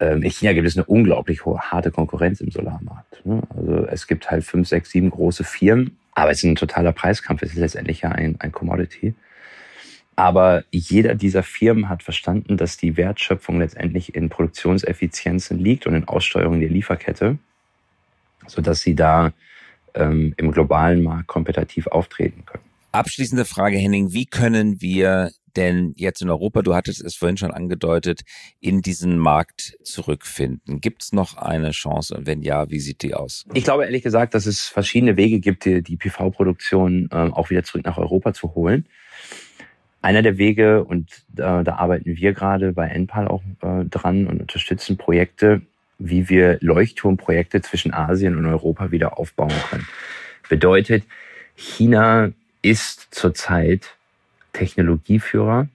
Ähm, 0.00 0.22
in 0.22 0.30
China 0.30 0.52
gibt 0.52 0.66
es 0.66 0.76
eine 0.76 0.84
unglaublich 0.84 1.44
harte 1.44 1.90
Konkurrenz 1.90 2.40
im 2.40 2.50
Solarmarkt. 2.50 3.24
Ne? 3.24 3.42
Also 3.50 3.86
es 3.86 4.06
gibt 4.06 4.30
halt 4.30 4.44
fünf, 4.44 4.68
sechs, 4.68 4.90
sieben 4.90 5.10
große 5.10 5.44
Firmen, 5.44 5.96
aber 6.12 6.30
es 6.30 6.38
ist 6.38 6.44
ein 6.44 6.56
totaler 6.56 6.92
Preiskampf. 6.92 7.42
Es 7.42 7.50
ist 7.50 7.58
letztendlich 7.58 8.02
ja 8.02 8.10
ein, 8.10 8.36
ein 8.40 8.52
Commodity. 8.52 9.14
Aber 10.14 10.64
jeder 10.70 11.14
dieser 11.14 11.42
Firmen 11.42 11.88
hat 11.88 12.02
verstanden, 12.02 12.56
dass 12.56 12.76
die 12.76 12.96
Wertschöpfung 12.96 13.58
letztendlich 13.58 14.14
in 14.14 14.28
Produktionseffizienzen 14.28 15.58
liegt 15.58 15.86
und 15.86 15.94
in 15.94 16.06
Aussteuerung 16.06 16.60
der 16.60 16.68
Lieferkette, 16.68 17.38
sodass 18.46 18.82
sie 18.82 18.94
da 18.94 19.32
ähm, 19.94 20.34
im 20.36 20.52
globalen 20.52 21.02
Markt 21.02 21.28
kompetitiv 21.28 21.86
auftreten 21.86 22.44
können. 22.44 22.64
Abschließende 22.92 23.46
Frage, 23.46 23.78
Henning, 23.78 24.12
wie 24.12 24.26
können 24.26 24.82
wir 24.82 25.30
denn 25.56 25.94
jetzt 25.96 26.22
in 26.22 26.30
Europa, 26.30 26.62
du 26.62 26.74
hattest 26.74 27.02
es 27.02 27.14
vorhin 27.14 27.36
schon 27.36 27.50
angedeutet, 27.50 28.22
in 28.60 28.82
diesen 28.82 29.18
Markt 29.18 29.76
zurückfinden? 29.82 30.80
Gibt 30.80 31.02
es 31.02 31.12
noch 31.12 31.36
eine 31.36 31.70
Chance 31.70 32.16
und 32.16 32.26
wenn 32.26 32.42
ja, 32.42 32.70
wie 32.70 32.80
sieht 32.80 33.02
die 33.02 33.14
aus? 33.14 33.46
Ich 33.54 33.64
glaube 33.64 33.84
ehrlich 33.84 34.02
gesagt, 34.02 34.34
dass 34.34 34.46
es 34.46 34.66
verschiedene 34.66 35.16
Wege 35.16 35.40
gibt, 35.40 35.64
die, 35.64 35.82
die 35.82 35.96
PV-Produktion 35.96 37.08
äh, 37.10 37.14
auch 37.14 37.50
wieder 37.50 37.64
zurück 37.64 37.84
nach 37.84 37.98
Europa 37.98 38.34
zu 38.34 38.54
holen. 38.54 38.86
Einer 40.02 40.22
der 40.22 40.36
Wege, 40.36 40.82
und 40.82 41.22
da, 41.28 41.62
da 41.62 41.76
arbeiten 41.76 42.16
wir 42.16 42.32
gerade 42.32 42.72
bei 42.72 42.88
NPAL 42.88 43.28
auch 43.28 43.42
äh, 43.62 43.84
dran 43.84 44.26
und 44.26 44.40
unterstützen 44.40 44.96
Projekte, 44.98 45.62
wie 45.98 46.28
wir 46.28 46.58
Leuchtturmprojekte 46.60 47.62
zwischen 47.62 47.94
Asien 47.94 48.36
und 48.36 48.44
Europa 48.44 48.90
wieder 48.90 49.16
aufbauen 49.16 49.54
können. 49.70 49.86
Bedeutet, 50.48 51.04
China 51.54 52.32
ist 52.62 53.14
zurzeit 53.14 53.94
Technologieführer, 54.52 55.68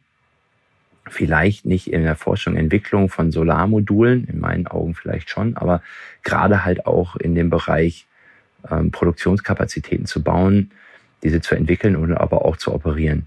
vielleicht 1.08 1.66
nicht 1.66 1.88
in 1.88 2.04
der 2.04 2.18
Forschung 2.18 2.56
und 2.56 2.60
Entwicklung 2.60 3.08
von 3.08 3.32
Solarmodulen, 3.32 4.28
in 4.28 4.42
meinen 4.42 4.68
Augen 4.68 4.94
vielleicht 4.94 5.30
schon, 5.30 5.56
aber 5.56 5.82
gerade 6.24 6.66
halt 6.66 6.86
auch 6.86 7.16
in 7.16 7.34
dem 7.34 7.50
Bereich 7.50 8.06
ähm, 8.70 8.92
Produktionskapazitäten 8.92 10.06
zu 10.06 10.22
bauen, 10.22 10.72
diese 11.24 11.40
zu 11.40 11.56
entwickeln 11.56 11.96
und 11.96 12.14
aber 12.14 12.44
auch 12.44 12.58
zu 12.58 12.74
operieren 12.74 13.26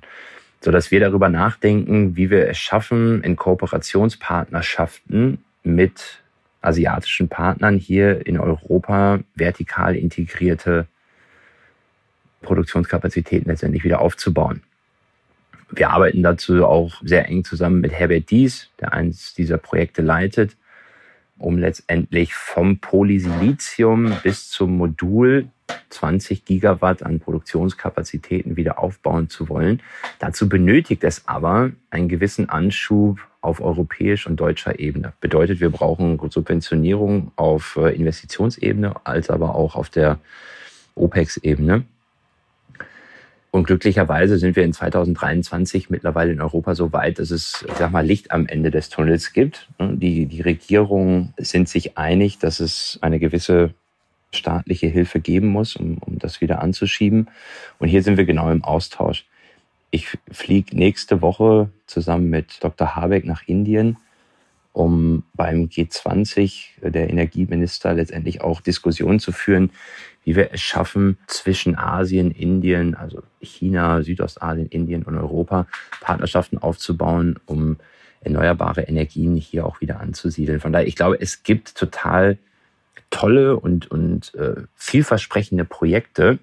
so 0.60 0.70
dass 0.70 0.90
wir 0.90 1.00
darüber 1.00 1.28
nachdenken, 1.28 2.16
wie 2.16 2.30
wir 2.30 2.48
es 2.48 2.58
schaffen, 2.58 3.22
in 3.22 3.36
Kooperationspartnerschaften 3.36 5.38
mit 5.62 6.22
asiatischen 6.60 7.28
Partnern 7.28 7.78
hier 7.78 8.26
in 8.26 8.38
Europa 8.38 9.20
vertikal 9.34 9.96
integrierte 9.96 10.86
Produktionskapazitäten 12.42 13.50
letztendlich 13.50 13.84
wieder 13.84 14.00
aufzubauen. 14.00 14.62
Wir 15.70 15.90
arbeiten 15.90 16.22
dazu 16.22 16.66
auch 16.66 17.00
sehr 17.04 17.28
eng 17.28 17.44
zusammen 17.44 17.80
mit 17.80 17.92
Herbert 17.92 18.30
Dies, 18.30 18.68
der 18.80 18.92
eines 18.92 19.34
dieser 19.34 19.56
Projekte 19.56 20.02
leitet, 20.02 20.56
um 21.38 21.58
letztendlich 21.58 22.34
vom 22.34 22.78
Polysilizium 22.78 24.12
bis 24.22 24.50
zum 24.50 24.76
Modul 24.76 25.48
20 25.90 26.44
Gigawatt 26.44 27.02
an 27.02 27.20
Produktionskapazitäten 27.20 28.56
wieder 28.56 28.78
aufbauen 28.78 29.28
zu 29.28 29.48
wollen. 29.48 29.82
Dazu 30.18 30.48
benötigt 30.48 31.04
es 31.04 31.26
aber 31.28 31.70
einen 31.90 32.08
gewissen 32.08 32.48
Anschub 32.48 33.20
auf 33.40 33.60
europäisch 33.60 34.26
und 34.26 34.36
deutscher 34.36 34.78
Ebene. 34.78 35.12
Bedeutet, 35.20 35.60
wir 35.60 35.70
brauchen 35.70 36.20
Subventionierung 36.30 37.32
auf 37.36 37.76
äh, 37.76 37.94
Investitionsebene 37.94 38.94
als 39.04 39.30
aber 39.30 39.54
auch 39.54 39.76
auf 39.76 39.88
der 39.88 40.18
OPEX-Ebene. 40.94 41.84
Und 43.52 43.64
glücklicherweise 43.64 44.38
sind 44.38 44.54
wir 44.54 44.62
in 44.62 44.72
2023 44.72 45.90
mittlerweile 45.90 46.32
in 46.32 46.40
Europa 46.40 46.76
so 46.76 46.92
weit, 46.92 47.18
dass 47.18 47.32
es, 47.32 47.64
sag 47.78 47.90
mal, 47.90 48.06
Licht 48.06 48.30
am 48.30 48.46
Ende 48.46 48.70
des 48.70 48.90
Tunnels 48.90 49.32
gibt. 49.32 49.68
Die, 49.80 50.26
die 50.26 50.40
Regierungen 50.40 51.34
sind 51.36 51.68
sich 51.68 51.98
einig, 51.98 52.38
dass 52.38 52.60
es 52.60 52.98
eine 53.00 53.18
gewisse 53.18 53.74
staatliche 54.32 54.86
Hilfe 54.86 55.20
geben 55.20 55.48
muss, 55.48 55.76
um, 55.76 55.98
um 55.98 56.18
das 56.18 56.40
wieder 56.40 56.62
anzuschieben. 56.62 57.28
Und 57.78 57.88
hier 57.88 58.02
sind 58.02 58.16
wir 58.16 58.24
genau 58.24 58.50
im 58.50 58.64
Austausch. 58.64 59.26
Ich 59.90 60.18
fliege 60.30 60.76
nächste 60.76 61.20
Woche 61.20 61.70
zusammen 61.86 62.30
mit 62.30 62.62
Dr. 62.62 62.94
Habeck 62.94 63.24
nach 63.24 63.42
Indien, 63.46 63.96
um 64.72 65.24
beim 65.34 65.64
G20 65.64 66.90
der 66.90 67.10
Energieminister 67.10 67.94
letztendlich 67.94 68.40
auch 68.40 68.60
Diskussionen 68.60 69.18
zu 69.18 69.32
führen, 69.32 69.70
wie 70.24 70.36
wir 70.36 70.52
es 70.52 70.60
schaffen, 70.60 71.18
zwischen 71.26 71.76
Asien, 71.76 72.30
Indien, 72.30 72.94
also 72.94 73.22
China, 73.40 74.02
Südostasien, 74.02 74.68
Indien 74.68 75.02
und 75.02 75.16
Europa 75.16 75.66
Partnerschaften 76.00 76.58
aufzubauen, 76.58 77.40
um 77.46 77.78
erneuerbare 78.20 78.82
Energien 78.82 79.34
hier 79.34 79.66
auch 79.66 79.80
wieder 79.80 79.98
anzusiedeln. 79.98 80.60
Von 80.60 80.72
daher, 80.72 80.86
ich 80.86 80.94
glaube, 80.94 81.20
es 81.20 81.42
gibt 81.42 81.74
total 81.74 82.38
tolle 83.10 83.56
und, 83.56 83.90
und 83.90 84.34
äh, 84.34 84.62
vielversprechende 84.74 85.64
Projekte. 85.64 86.38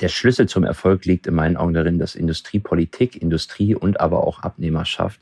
Der 0.00 0.08
Schlüssel 0.08 0.48
zum 0.48 0.64
Erfolg 0.64 1.04
liegt 1.04 1.26
in 1.26 1.34
meinen 1.34 1.56
Augen 1.56 1.74
darin, 1.74 1.98
dass 1.98 2.14
Industriepolitik, 2.14 3.20
Industrie 3.20 3.74
und 3.74 4.00
aber 4.00 4.26
auch 4.26 4.40
Abnehmerschaft 4.40 5.20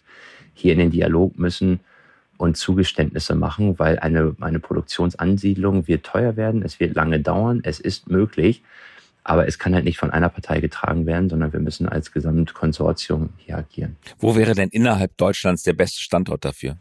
hier 0.55 0.73
in 0.73 0.79
den 0.79 0.91
Dialog 0.91 1.39
müssen 1.39 1.81
und 2.37 2.57
Zugeständnisse 2.57 3.35
machen, 3.35 3.79
weil 3.79 3.99
eine, 3.99 4.35
eine 4.41 4.59
Produktionsansiedlung 4.59 5.87
wird 5.87 6.05
teuer 6.05 6.37
werden, 6.37 6.63
es 6.63 6.81
wird 6.81 6.95
lange 6.95 7.21
dauern, 7.21 7.61
es 7.63 7.81
ist 7.81 8.09
möglich, 8.09 8.63
aber 9.23 9.47
es 9.47 9.59
kann 9.59 9.75
halt 9.75 9.85
nicht 9.85 9.99
von 9.99 10.11
einer 10.11 10.29
Partei 10.29 10.61
getragen 10.61 11.07
werden, 11.07 11.31
sondern 11.31 11.53
wir 11.53 11.61
müssen 11.61 11.89
als 11.89 12.13
Gesamtkonsortium 12.13 13.31
hier 13.39 13.59
agieren. 13.59 13.97
Wo 14.19 14.37
wäre 14.37 14.55
denn 14.55 14.69
innerhalb 14.69 15.17
Deutschlands 15.17 15.63
der 15.63 15.73
beste 15.73 16.03
Standort 16.03 16.45
dafür? 16.45 16.77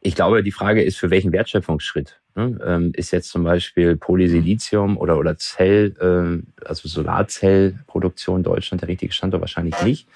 Ich 0.00 0.14
glaube, 0.14 0.42
die 0.42 0.52
Frage 0.52 0.82
ist, 0.82 0.98
für 0.98 1.10
welchen 1.10 1.32
Wertschöpfungsschritt? 1.32 2.19
Ne? 2.34 2.58
Ähm, 2.64 2.92
ist 2.94 3.10
jetzt 3.10 3.30
zum 3.30 3.44
Beispiel 3.44 3.96
Polysilizium 3.96 4.96
oder, 4.96 5.18
oder 5.18 5.36
Zell, 5.36 5.94
äh, 6.00 6.64
also 6.64 6.88
Solarzellproduktion 6.88 8.42
Deutschland 8.42 8.82
der 8.82 8.88
richtige 8.88 9.12
Standort? 9.12 9.40
Wahrscheinlich 9.40 9.82
nicht, 9.82 10.06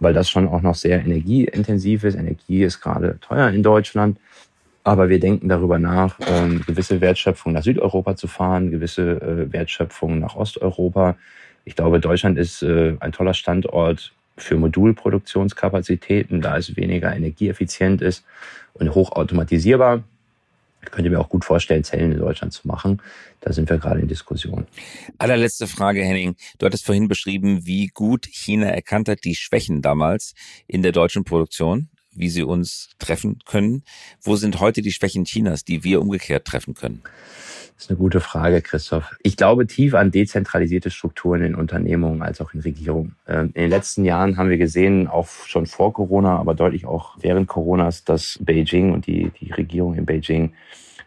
weil 0.00 0.14
das 0.14 0.28
schon 0.28 0.48
auch 0.48 0.62
noch 0.62 0.74
sehr 0.74 1.00
energieintensiv 1.00 2.04
ist. 2.04 2.16
Energie 2.16 2.62
ist 2.64 2.80
gerade 2.80 3.18
teuer 3.20 3.48
in 3.50 3.62
Deutschland. 3.62 4.18
Aber 4.84 5.10
wir 5.10 5.20
denken 5.20 5.48
darüber 5.48 5.78
nach, 5.78 6.18
ähm, 6.26 6.62
gewisse 6.66 7.00
Wertschöpfung 7.00 7.52
nach 7.52 7.62
Südeuropa 7.62 8.16
zu 8.16 8.26
fahren, 8.26 8.70
gewisse 8.70 9.20
äh, 9.20 9.52
Wertschöpfung 9.52 10.18
nach 10.18 10.34
Osteuropa. 10.34 11.16
Ich 11.66 11.76
glaube, 11.76 12.00
Deutschland 12.00 12.38
ist 12.38 12.62
äh, 12.62 12.96
ein 13.00 13.12
toller 13.12 13.34
Standort 13.34 14.12
für 14.38 14.56
Modulproduktionskapazitäten, 14.56 16.40
da 16.40 16.56
es 16.56 16.74
weniger 16.76 17.14
energieeffizient 17.14 18.00
ist 18.00 18.24
und 18.72 18.94
hochautomatisierbar. 18.94 20.04
Ich 20.82 20.90
könnte 20.90 21.10
mir 21.10 21.20
auch 21.20 21.28
gut 21.28 21.44
vorstellen, 21.44 21.84
Zellen 21.84 22.12
in 22.12 22.18
Deutschland 22.18 22.52
zu 22.52 22.66
machen. 22.66 23.02
Da 23.40 23.52
sind 23.52 23.68
wir 23.68 23.78
gerade 23.78 24.00
in 24.00 24.08
Diskussion. 24.08 24.66
Allerletzte 25.18 25.66
Frage, 25.66 26.02
Henning. 26.02 26.36
Du 26.58 26.66
hattest 26.66 26.84
vorhin 26.84 27.08
beschrieben, 27.08 27.66
wie 27.66 27.88
gut 27.88 28.26
China 28.26 28.66
erkannt 28.66 29.08
hat, 29.08 29.24
die 29.24 29.34
Schwächen 29.34 29.82
damals 29.82 30.34
in 30.66 30.82
der 30.82 30.92
deutschen 30.92 31.24
Produktion, 31.24 31.88
wie 32.18 32.28
sie 32.28 32.42
uns 32.42 32.90
treffen 32.98 33.38
können. 33.44 33.82
Wo 34.20 34.36
sind 34.36 34.60
heute 34.60 34.82
die 34.82 34.92
Schwächen 34.92 35.24
Chinas, 35.24 35.64
die 35.64 35.84
wir 35.84 36.00
umgekehrt 36.00 36.44
treffen 36.44 36.74
können? 36.74 37.02
Das 37.78 37.84
ist 37.84 37.90
eine 37.90 37.98
gute 37.98 38.18
Frage, 38.20 38.60
Christoph. 38.60 39.16
Ich 39.22 39.36
glaube 39.36 39.68
tief 39.68 39.94
an 39.94 40.10
dezentralisierte 40.10 40.90
Strukturen 40.90 41.42
in 41.42 41.54
Unternehmungen 41.54 42.22
als 42.22 42.40
auch 42.40 42.52
in 42.52 42.60
Regierungen. 42.60 43.14
Ähm, 43.28 43.52
in 43.54 43.62
den 43.62 43.70
letzten 43.70 44.04
Jahren 44.04 44.36
haben 44.36 44.50
wir 44.50 44.58
gesehen, 44.58 45.06
auch 45.06 45.28
schon 45.46 45.66
vor 45.66 45.92
Corona, 45.92 46.38
aber 46.38 46.54
deutlich 46.54 46.86
auch 46.86 47.16
während 47.20 47.46
Coronas, 47.46 48.02
dass 48.02 48.36
Beijing 48.42 48.92
und 48.92 49.06
die, 49.06 49.30
die 49.40 49.52
Regierung 49.52 49.94
in 49.94 50.06
Beijing 50.06 50.54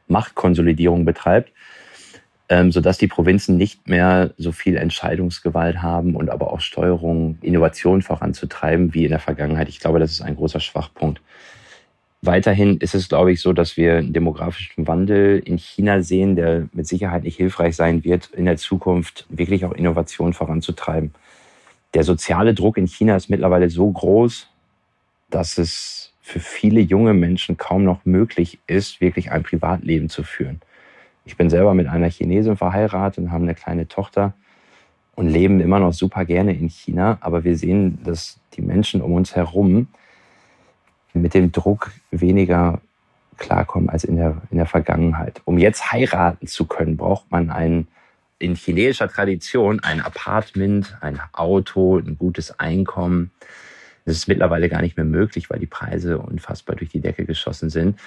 Machtkonsolidierung 0.08 1.04
betreibt, 1.04 1.52
ähm, 2.52 2.74
sodass 2.74 2.98
die 2.98 3.08
Provinzen 3.08 3.56
nicht 3.56 3.88
mehr 3.88 4.32
so 4.38 4.52
viel 4.52 4.76
Entscheidungsgewalt 4.76 5.82
haben 5.82 6.18
und 6.18 6.30
aber 6.30 6.52
auch 6.52 6.60
Steuerung, 6.60 7.38
Innovation 7.42 8.02
voranzutreiben 8.02 8.94
wie 8.94 9.06
in 9.06 9.12
der 9.12 9.20
Vergangenheit. 9.20 9.70
Ich 9.70 9.80
glaube, 9.80 10.00
das 10.00 10.12
ist 10.12 10.22
ein 10.22 10.36
großer 10.36 10.60
Schwachpunkt. 10.60 11.22
Weiterhin 12.22 12.76
ist 12.80 12.94
es, 12.94 13.08
glaube 13.08 13.32
ich, 13.32 13.40
so, 13.40 13.54
dass 13.54 13.78
wir 13.78 14.00
einen 14.00 14.12
demografischen 14.12 14.86
Wandel 14.86 15.40
in 15.40 15.58
China 15.58 16.02
sehen, 16.02 16.36
der 16.36 16.68
mit 16.74 16.88
Sicherheit 16.88 17.24
nicht 17.24 17.38
hilfreich 17.38 17.78
sein 17.78 18.04
wird, 18.04 18.30
in 18.34 18.44
der 18.44 18.58
Zukunft 18.58 19.26
wirklich 19.30 19.64
auch 19.64 19.72
Innovation 19.72 20.34
voranzutreiben. 20.34 21.14
Der 21.94 22.04
soziale 22.04 22.54
Druck 22.54 22.78
in 22.78 22.86
China 22.86 23.16
ist 23.16 23.30
mittlerweile 23.30 23.70
so 23.70 23.90
groß, 23.90 24.50
dass 25.30 25.58
es 25.58 26.12
für 26.22 26.42
viele 26.42 26.82
junge 26.82 27.14
Menschen 27.14 27.56
kaum 27.56 27.86
noch 27.86 28.04
möglich 28.04 28.60
ist, 28.68 29.00
wirklich 29.00 29.32
ein 29.32 29.44
Privatleben 29.44 30.10
zu 30.10 30.24
führen. 30.24 30.60
Ich 31.32 31.38
bin 31.38 31.50
selber 31.50 31.74
mit 31.74 31.88
einer 31.88 32.10
Chinesin 32.10 32.58
verheiratet 32.58 33.20
und 33.20 33.32
habe 33.32 33.44
eine 33.44 33.56
kleine 33.56 33.88
Tochter. 33.88 34.34
und 35.16 35.28
leben 35.28 35.62
immer 35.62 35.80
noch 35.80 35.94
super 35.94 36.26
gerne 36.26 36.54
in 36.54 36.68
China. 36.68 37.18
Aber 37.22 37.46
wir 37.46 37.56
sehen, 37.58 38.00
dass 38.04 38.40
die 38.54 38.62
Menschen 38.62 39.02
um 39.02 39.14
uns 39.14 39.34
herum 39.36 39.88
mit 41.14 41.34
dem 41.34 41.54
Druck 41.54 41.92
weniger 42.12 42.82
klarkommen 43.38 43.90
als 43.90 44.04
in 44.04 44.18
der, 44.18 44.42
in 44.52 44.58
der 44.58 44.66
Vergangenheit. 44.66 45.42
Um 45.46 45.58
jetzt 45.58 45.92
heiraten 45.94 46.48
zu 46.48 46.66
können, 46.66 46.98
braucht 46.98 47.32
man 47.32 47.50
ein, 47.50 47.88
in 48.40 48.56
chinesischer 48.56 49.08
Tradition 49.08 49.80
ein 49.82 50.02
Apartment, 50.02 50.98
ein 51.00 51.22
Auto, 51.32 51.98
ein 51.98 52.18
gutes 52.18 52.60
Einkommen. 52.60 53.32
Das 54.06 54.18
ist 54.18 54.28
mittlerweile 54.28 54.68
gar 54.68 54.82
nicht 54.82 54.98
mehr 54.98 55.06
möglich, 55.06 55.50
weil 55.50 55.60
die 55.60 55.68
Preise 55.68 56.18
unfassbar 56.18 56.76
durch 56.76 56.90
die 56.90 57.02
Decke 57.02 57.26
geschossen 57.26 57.70
sind 57.70 57.98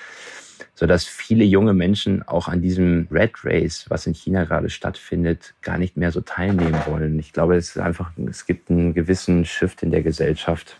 sodass 0.74 1.04
viele 1.04 1.44
junge 1.44 1.74
Menschen 1.74 2.22
auch 2.26 2.48
an 2.48 2.62
diesem 2.62 3.08
Red 3.10 3.32
Race, 3.44 3.86
was 3.88 4.06
in 4.06 4.14
China 4.14 4.44
gerade 4.44 4.70
stattfindet, 4.70 5.54
gar 5.62 5.78
nicht 5.78 5.96
mehr 5.96 6.12
so 6.12 6.20
teilnehmen 6.20 6.78
wollen. 6.86 7.18
Ich 7.18 7.32
glaube, 7.32 7.56
es 7.56 7.70
ist 7.70 7.78
einfach, 7.78 8.10
es 8.28 8.46
gibt 8.46 8.70
einen 8.70 8.94
gewissen 8.94 9.44
Shift 9.44 9.82
in 9.82 9.90
der 9.90 10.02
Gesellschaft, 10.02 10.78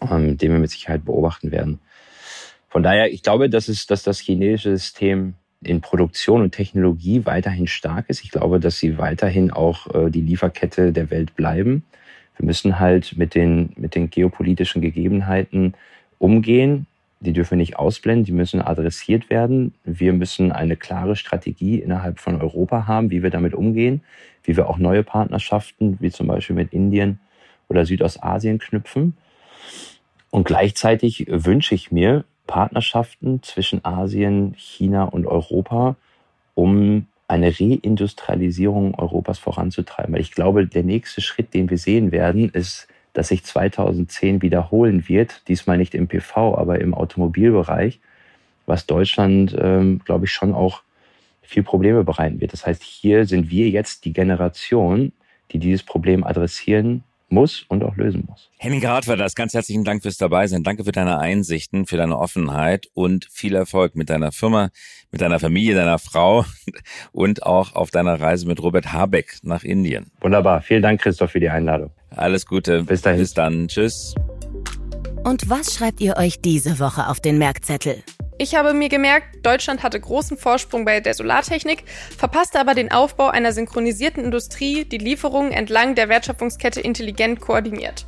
ähm, 0.00 0.38
den 0.38 0.52
wir 0.52 0.58
mit 0.58 0.70
Sicherheit 0.70 1.04
beobachten 1.04 1.50
werden. 1.50 1.80
Von 2.68 2.82
daher, 2.82 3.12
ich 3.12 3.22
glaube, 3.22 3.50
dass 3.50 3.68
es, 3.68 3.86
dass 3.86 4.02
das 4.02 4.18
chinesische 4.18 4.70
System 4.70 5.34
in 5.62 5.80
Produktion 5.80 6.42
und 6.42 6.52
Technologie 6.52 7.24
weiterhin 7.24 7.66
stark 7.66 8.06
ist. 8.08 8.24
Ich 8.24 8.30
glaube, 8.30 8.60
dass 8.60 8.78
sie 8.78 8.98
weiterhin 8.98 9.50
auch 9.50 9.94
äh, 9.94 10.10
die 10.10 10.22
Lieferkette 10.22 10.92
der 10.92 11.10
Welt 11.10 11.36
bleiben. 11.36 11.84
Wir 12.36 12.46
müssen 12.46 12.80
halt 12.80 13.16
mit 13.16 13.34
den, 13.34 13.72
mit 13.76 13.94
den 13.94 14.10
geopolitischen 14.10 14.82
Gegebenheiten 14.82 15.74
umgehen 16.18 16.86
die 17.22 17.32
dürfen 17.32 17.52
wir 17.52 17.58
nicht 17.58 17.76
ausblenden, 17.76 18.24
die 18.24 18.32
müssen 18.32 18.60
adressiert 18.60 19.30
werden. 19.30 19.74
Wir 19.84 20.12
müssen 20.12 20.52
eine 20.52 20.76
klare 20.76 21.16
Strategie 21.16 21.78
innerhalb 21.78 22.18
von 22.18 22.40
Europa 22.40 22.86
haben, 22.86 23.10
wie 23.10 23.22
wir 23.22 23.30
damit 23.30 23.54
umgehen, 23.54 24.02
wie 24.44 24.56
wir 24.56 24.68
auch 24.68 24.78
neue 24.78 25.04
Partnerschaften, 25.04 25.98
wie 26.00 26.10
zum 26.10 26.26
Beispiel 26.26 26.56
mit 26.56 26.72
Indien 26.72 27.20
oder 27.68 27.86
Südostasien 27.86 28.58
knüpfen. 28.58 29.16
Und 30.30 30.44
gleichzeitig 30.44 31.26
wünsche 31.28 31.74
ich 31.74 31.92
mir 31.92 32.24
Partnerschaften 32.46 33.42
zwischen 33.42 33.84
Asien, 33.84 34.54
China 34.56 35.04
und 35.04 35.26
Europa, 35.26 35.96
um 36.54 37.06
eine 37.28 37.52
Reindustrialisierung 37.58 38.94
Europas 38.94 39.38
voranzutreiben. 39.38 40.14
Weil 40.14 40.20
ich 40.20 40.32
glaube, 40.32 40.66
der 40.66 40.82
nächste 40.82 41.20
Schritt, 41.20 41.54
den 41.54 41.70
wir 41.70 41.78
sehen 41.78 42.12
werden, 42.12 42.48
ist 42.50 42.88
das 43.12 43.28
sich 43.28 43.44
2010 43.44 44.42
wiederholen 44.42 45.08
wird, 45.08 45.42
diesmal 45.48 45.78
nicht 45.78 45.94
im 45.94 46.08
PV, 46.08 46.56
aber 46.56 46.80
im 46.80 46.94
Automobilbereich, 46.94 48.00
was 48.66 48.86
Deutschland, 48.86 49.56
ähm, 49.60 50.00
glaube 50.04 50.24
ich, 50.24 50.32
schon 50.32 50.54
auch 50.54 50.82
viel 51.42 51.62
Probleme 51.62 52.04
bereiten 52.04 52.40
wird. 52.40 52.52
Das 52.52 52.66
heißt, 52.66 52.82
hier 52.82 53.26
sind 53.26 53.50
wir 53.50 53.68
jetzt 53.68 54.04
die 54.04 54.12
Generation, 54.12 55.12
die 55.50 55.58
dieses 55.58 55.82
Problem 55.82 56.24
adressieren 56.24 57.04
muss 57.28 57.64
und 57.68 57.82
auch 57.82 57.96
lösen 57.96 58.24
muss. 58.28 58.50
Henning 58.58 58.82
war 58.82 59.16
das. 59.16 59.34
Ganz 59.34 59.54
herzlichen 59.54 59.84
Dank 59.84 60.02
fürs 60.02 60.18
Dabeisein. 60.18 60.62
Danke 60.62 60.84
für 60.84 60.92
deine 60.92 61.18
Einsichten, 61.18 61.86
für 61.86 61.96
deine 61.96 62.18
Offenheit 62.18 62.88
und 62.94 63.26
viel 63.30 63.54
Erfolg 63.54 63.96
mit 63.96 64.10
deiner 64.10 64.32
Firma, 64.32 64.70
mit 65.10 65.22
deiner 65.22 65.40
Familie, 65.40 65.74
deiner 65.74 65.98
Frau 65.98 66.44
und 67.12 67.42
auch 67.42 67.74
auf 67.74 67.90
deiner 67.90 68.20
Reise 68.20 68.46
mit 68.46 68.62
Robert 68.62 68.92
Habeck 68.92 69.38
nach 69.42 69.64
Indien. 69.64 70.10
Wunderbar. 70.20 70.62
Vielen 70.62 70.82
Dank, 70.82 71.00
Christoph, 71.00 71.32
für 71.32 71.40
die 71.40 71.48
Einladung. 71.48 71.90
Alles 72.16 72.46
Gute. 72.46 72.82
Bis 72.82 73.02
dahin. 73.02 73.20
Bis 73.20 73.34
dann. 73.34 73.68
Tschüss. 73.68 74.14
Und 75.24 75.48
was 75.48 75.74
schreibt 75.74 76.00
ihr 76.00 76.16
euch 76.16 76.40
diese 76.40 76.78
Woche 76.80 77.08
auf 77.08 77.20
den 77.20 77.38
Merkzettel? 77.38 78.02
Ich 78.38 78.56
habe 78.56 78.74
mir 78.74 78.88
gemerkt, 78.88 79.46
Deutschland 79.46 79.84
hatte 79.84 80.00
großen 80.00 80.36
Vorsprung 80.36 80.84
bei 80.84 80.98
der 80.98 81.14
Solartechnik, 81.14 81.84
verpasste 82.16 82.58
aber 82.58 82.74
den 82.74 82.90
Aufbau 82.90 83.28
einer 83.28 83.52
synchronisierten 83.52 84.24
Industrie, 84.24 84.84
die 84.84 84.98
Lieferungen 84.98 85.52
entlang 85.52 85.94
der 85.94 86.08
Wertschöpfungskette 86.08 86.80
intelligent 86.80 87.40
koordiniert. 87.40 88.04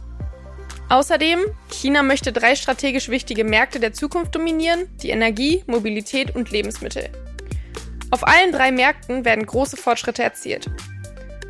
Außerdem, 0.89 1.39
China 1.71 2.03
möchte 2.03 2.33
drei 2.33 2.57
strategisch 2.57 3.09
wichtige 3.09 3.45
Märkte 3.45 3.79
der 3.79 3.93
Zukunft 3.93 4.35
dominieren, 4.35 4.89
die 5.03 5.11
Energie, 5.11 5.63
Mobilität 5.67 6.35
und 6.35 6.51
Lebensmittel. 6.51 7.11
Auf 8.11 8.27
allen 8.27 8.53
drei 8.53 8.73
Märkten 8.73 9.25
werden 9.25 9.47
große 9.47 9.77
Fortschritte 9.77 10.23
erzielt. 10.23 10.69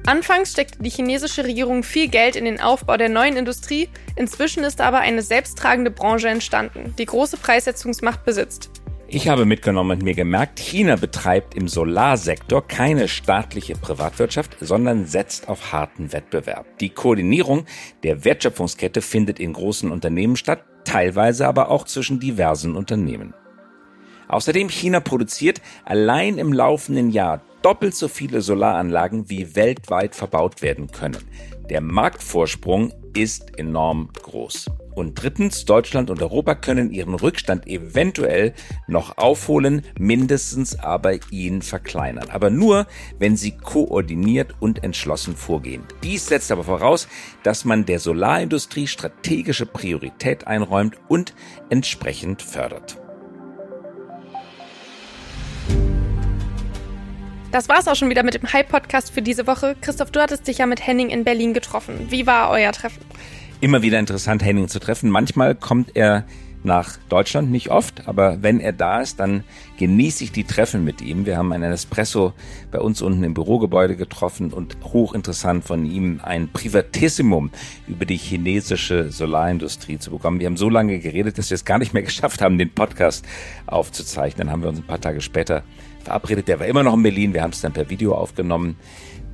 Anfangs 0.06 0.52
steckte 0.52 0.82
die 0.82 0.90
chinesische 0.90 1.44
Regierung 1.44 1.82
viel 1.82 2.08
Geld 2.08 2.36
in 2.36 2.44
den 2.44 2.60
Aufbau 2.60 2.98
der 2.98 3.08
neuen 3.08 3.38
Industrie, 3.38 3.88
inzwischen 4.16 4.62
ist 4.62 4.82
aber 4.82 4.98
eine 4.98 5.22
selbsttragende 5.22 5.90
Branche 5.90 6.28
entstanden, 6.28 6.94
die 6.98 7.06
große 7.06 7.38
Preissetzungsmacht 7.38 8.22
besitzt. 8.22 8.70
Ich 9.08 9.28
habe 9.28 9.46
mitgenommen 9.46 9.92
und 9.92 10.02
mir 10.02 10.14
gemerkt, 10.14 10.58
China 10.58 10.96
betreibt 10.96 11.54
im 11.54 11.68
Solarsektor 11.68 12.66
keine 12.66 13.08
staatliche 13.08 13.74
Privatwirtschaft, 13.76 14.56
sondern 14.60 15.06
setzt 15.06 15.48
auf 15.48 15.72
harten 15.72 16.12
Wettbewerb. 16.12 16.66
Die 16.80 16.90
Koordinierung 16.90 17.64
der 18.02 18.26
Wertschöpfungskette 18.26 19.00
findet 19.00 19.40
in 19.40 19.54
großen 19.54 19.90
Unternehmen 19.90 20.36
statt, 20.36 20.64
teilweise 20.84 21.46
aber 21.46 21.70
auch 21.70 21.84
zwischen 21.84 22.20
diversen 22.20 22.76
Unternehmen. 22.76 23.32
Außerdem 24.28 24.68
China 24.68 25.00
produziert 25.00 25.60
allein 25.84 26.38
im 26.38 26.52
laufenden 26.52 27.10
Jahr 27.10 27.42
doppelt 27.62 27.94
so 27.94 28.08
viele 28.08 28.42
Solaranlagen, 28.42 29.30
wie 29.30 29.56
weltweit 29.56 30.14
verbaut 30.14 30.60
werden 30.60 30.90
können. 30.90 31.24
Der 31.70 31.80
Marktvorsprung 31.80 32.92
ist 33.16 33.58
enorm 33.58 34.10
groß. 34.12 34.66
Und 34.94 35.14
drittens, 35.14 35.64
Deutschland 35.64 36.10
und 36.10 36.22
Europa 36.22 36.54
können 36.54 36.90
ihren 36.90 37.14
Rückstand 37.14 37.66
eventuell 37.66 38.52
noch 38.86 39.16
aufholen, 39.16 39.82
mindestens 39.98 40.78
aber 40.78 41.14
ihn 41.30 41.62
verkleinern. 41.62 42.28
Aber 42.30 42.50
nur, 42.50 42.86
wenn 43.18 43.36
sie 43.36 43.52
koordiniert 43.52 44.54
und 44.60 44.84
entschlossen 44.84 45.34
vorgehen. 45.34 45.84
Dies 46.02 46.26
setzt 46.26 46.52
aber 46.52 46.64
voraus, 46.64 47.08
dass 47.42 47.64
man 47.64 47.86
der 47.86 47.98
Solarindustrie 47.98 48.86
strategische 48.86 49.66
Priorität 49.66 50.46
einräumt 50.46 50.96
und 51.08 51.34
entsprechend 51.70 52.42
fördert. 52.42 53.03
Das 57.54 57.68
war's 57.68 57.86
auch 57.86 57.94
schon 57.94 58.10
wieder 58.10 58.24
mit 58.24 58.34
dem 58.34 58.52
Hype-Podcast 58.52 59.12
für 59.12 59.22
diese 59.22 59.46
Woche. 59.46 59.76
Christoph, 59.80 60.10
du 60.10 60.20
hattest 60.20 60.48
dich 60.48 60.58
ja 60.58 60.66
mit 60.66 60.84
Henning 60.84 61.10
in 61.10 61.22
Berlin 61.22 61.54
getroffen. 61.54 62.08
Wie 62.10 62.26
war 62.26 62.50
euer 62.50 62.72
Treffen? 62.72 63.00
Immer 63.60 63.80
wieder 63.80 64.00
interessant, 64.00 64.44
Henning 64.44 64.66
zu 64.66 64.80
treffen. 64.80 65.08
Manchmal 65.08 65.54
kommt 65.54 65.94
er 65.94 66.24
nach 66.64 66.96
Deutschland, 67.08 67.52
nicht 67.52 67.70
oft, 67.70 68.08
aber 68.08 68.42
wenn 68.42 68.58
er 68.58 68.72
da 68.72 69.00
ist, 69.00 69.20
dann 69.20 69.44
genieße 69.78 70.24
ich 70.24 70.32
die 70.32 70.42
Treffen 70.42 70.82
mit 70.82 71.00
ihm. 71.00 71.26
Wir 71.26 71.36
haben 71.36 71.52
einen 71.52 71.70
Espresso 71.70 72.32
bei 72.72 72.80
uns 72.80 73.00
unten 73.02 73.22
im 73.22 73.34
Bürogebäude 73.34 73.94
getroffen 73.94 74.52
und 74.52 74.76
hochinteressant 74.82 75.62
von 75.64 75.86
ihm 75.86 76.20
ein 76.24 76.48
Privatissimum 76.48 77.50
über 77.86 78.04
die 78.04 78.16
chinesische 78.16 79.12
Solarindustrie 79.12 80.00
zu 80.00 80.10
bekommen. 80.10 80.40
Wir 80.40 80.48
haben 80.48 80.56
so 80.56 80.68
lange 80.68 80.98
geredet, 80.98 81.38
dass 81.38 81.50
wir 81.50 81.54
es 81.54 81.64
gar 81.64 81.78
nicht 81.78 81.94
mehr 81.94 82.02
geschafft 82.02 82.42
haben, 82.42 82.58
den 82.58 82.74
Podcast 82.74 83.24
aufzuzeichnen. 83.66 84.48
Dann 84.48 84.50
haben 84.52 84.62
wir 84.62 84.70
uns 84.70 84.80
ein 84.80 84.86
paar 84.88 85.00
Tage 85.00 85.20
später 85.20 85.62
verabredet. 86.04 86.48
Der 86.48 86.60
war 86.60 86.66
immer 86.66 86.82
noch 86.82 86.94
in 86.94 87.02
Berlin. 87.02 87.34
Wir 87.34 87.42
haben 87.42 87.50
es 87.50 87.60
dann 87.60 87.72
per 87.72 87.90
Video 87.90 88.14
aufgenommen. 88.14 88.76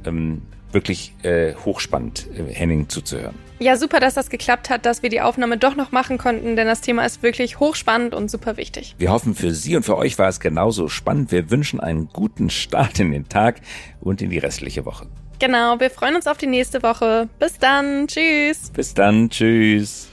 Ähm, 0.04 0.42
wirklich 0.72 1.14
äh, 1.22 1.54
hochspannend, 1.54 2.28
äh, 2.34 2.52
Henning 2.52 2.88
zuzuhören. 2.88 3.34
Ja, 3.58 3.76
super, 3.76 4.00
dass 4.00 4.14
das 4.14 4.30
geklappt 4.30 4.70
hat, 4.70 4.86
dass 4.86 5.02
wir 5.02 5.10
die 5.10 5.20
Aufnahme 5.20 5.58
doch 5.58 5.76
noch 5.76 5.92
machen 5.92 6.16
konnten, 6.16 6.56
denn 6.56 6.66
das 6.66 6.80
Thema 6.80 7.04
ist 7.04 7.22
wirklich 7.22 7.60
hochspannend 7.60 8.14
und 8.14 8.30
super 8.30 8.56
wichtig. 8.56 8.94
Wir 8.98 9.10
hoffen, 9.10 9.34
für 9.34 9.52
Sie 9.52 9.76
und 9.76 9.82
für 9.82 9.96
euch 9.96 10.18
war 10.18 10.28
es 10.28 10.40
genauso 10.40 10.88
spannend. 10.88 11.32
Wir 11.32 11.50
wünschen 11.50 11.80
einen 11.80 12.08
guten 12.08 12.48
Start 12.48 12.98
in 13.00 13.12
den 13.12 13.28
Tag 13.28 13.60
und 14.00 14.22
in 14.22 14.30
die 14.30 14.38
restliche 14.38 14.86
Woche. 14.86 15.06
Genau, 15.40 15.78
wir 15.80 15.90
freuen 15.90 16.16
uns 16.16 16.26
auf 16.26 16.38
die 16.38 16.46
nächste 16.46 16.82
Woche. 16.82 17.28
Bis 17.38 17.58
dann. 17.58 18.06
Tschüss. 18.06 18.70
Bis 18.70 18.94
dann. 18.94 19.30
Tschüss. 19.30 20.08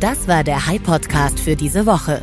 Das 0.00 0.28
war 0.28 0.44
der 0.44 0.66
High 0.66 0.82
Podcast 0.82 1.40
für 1.40 1.56
diese 1.56 1.84
Woche. 1.84 2.22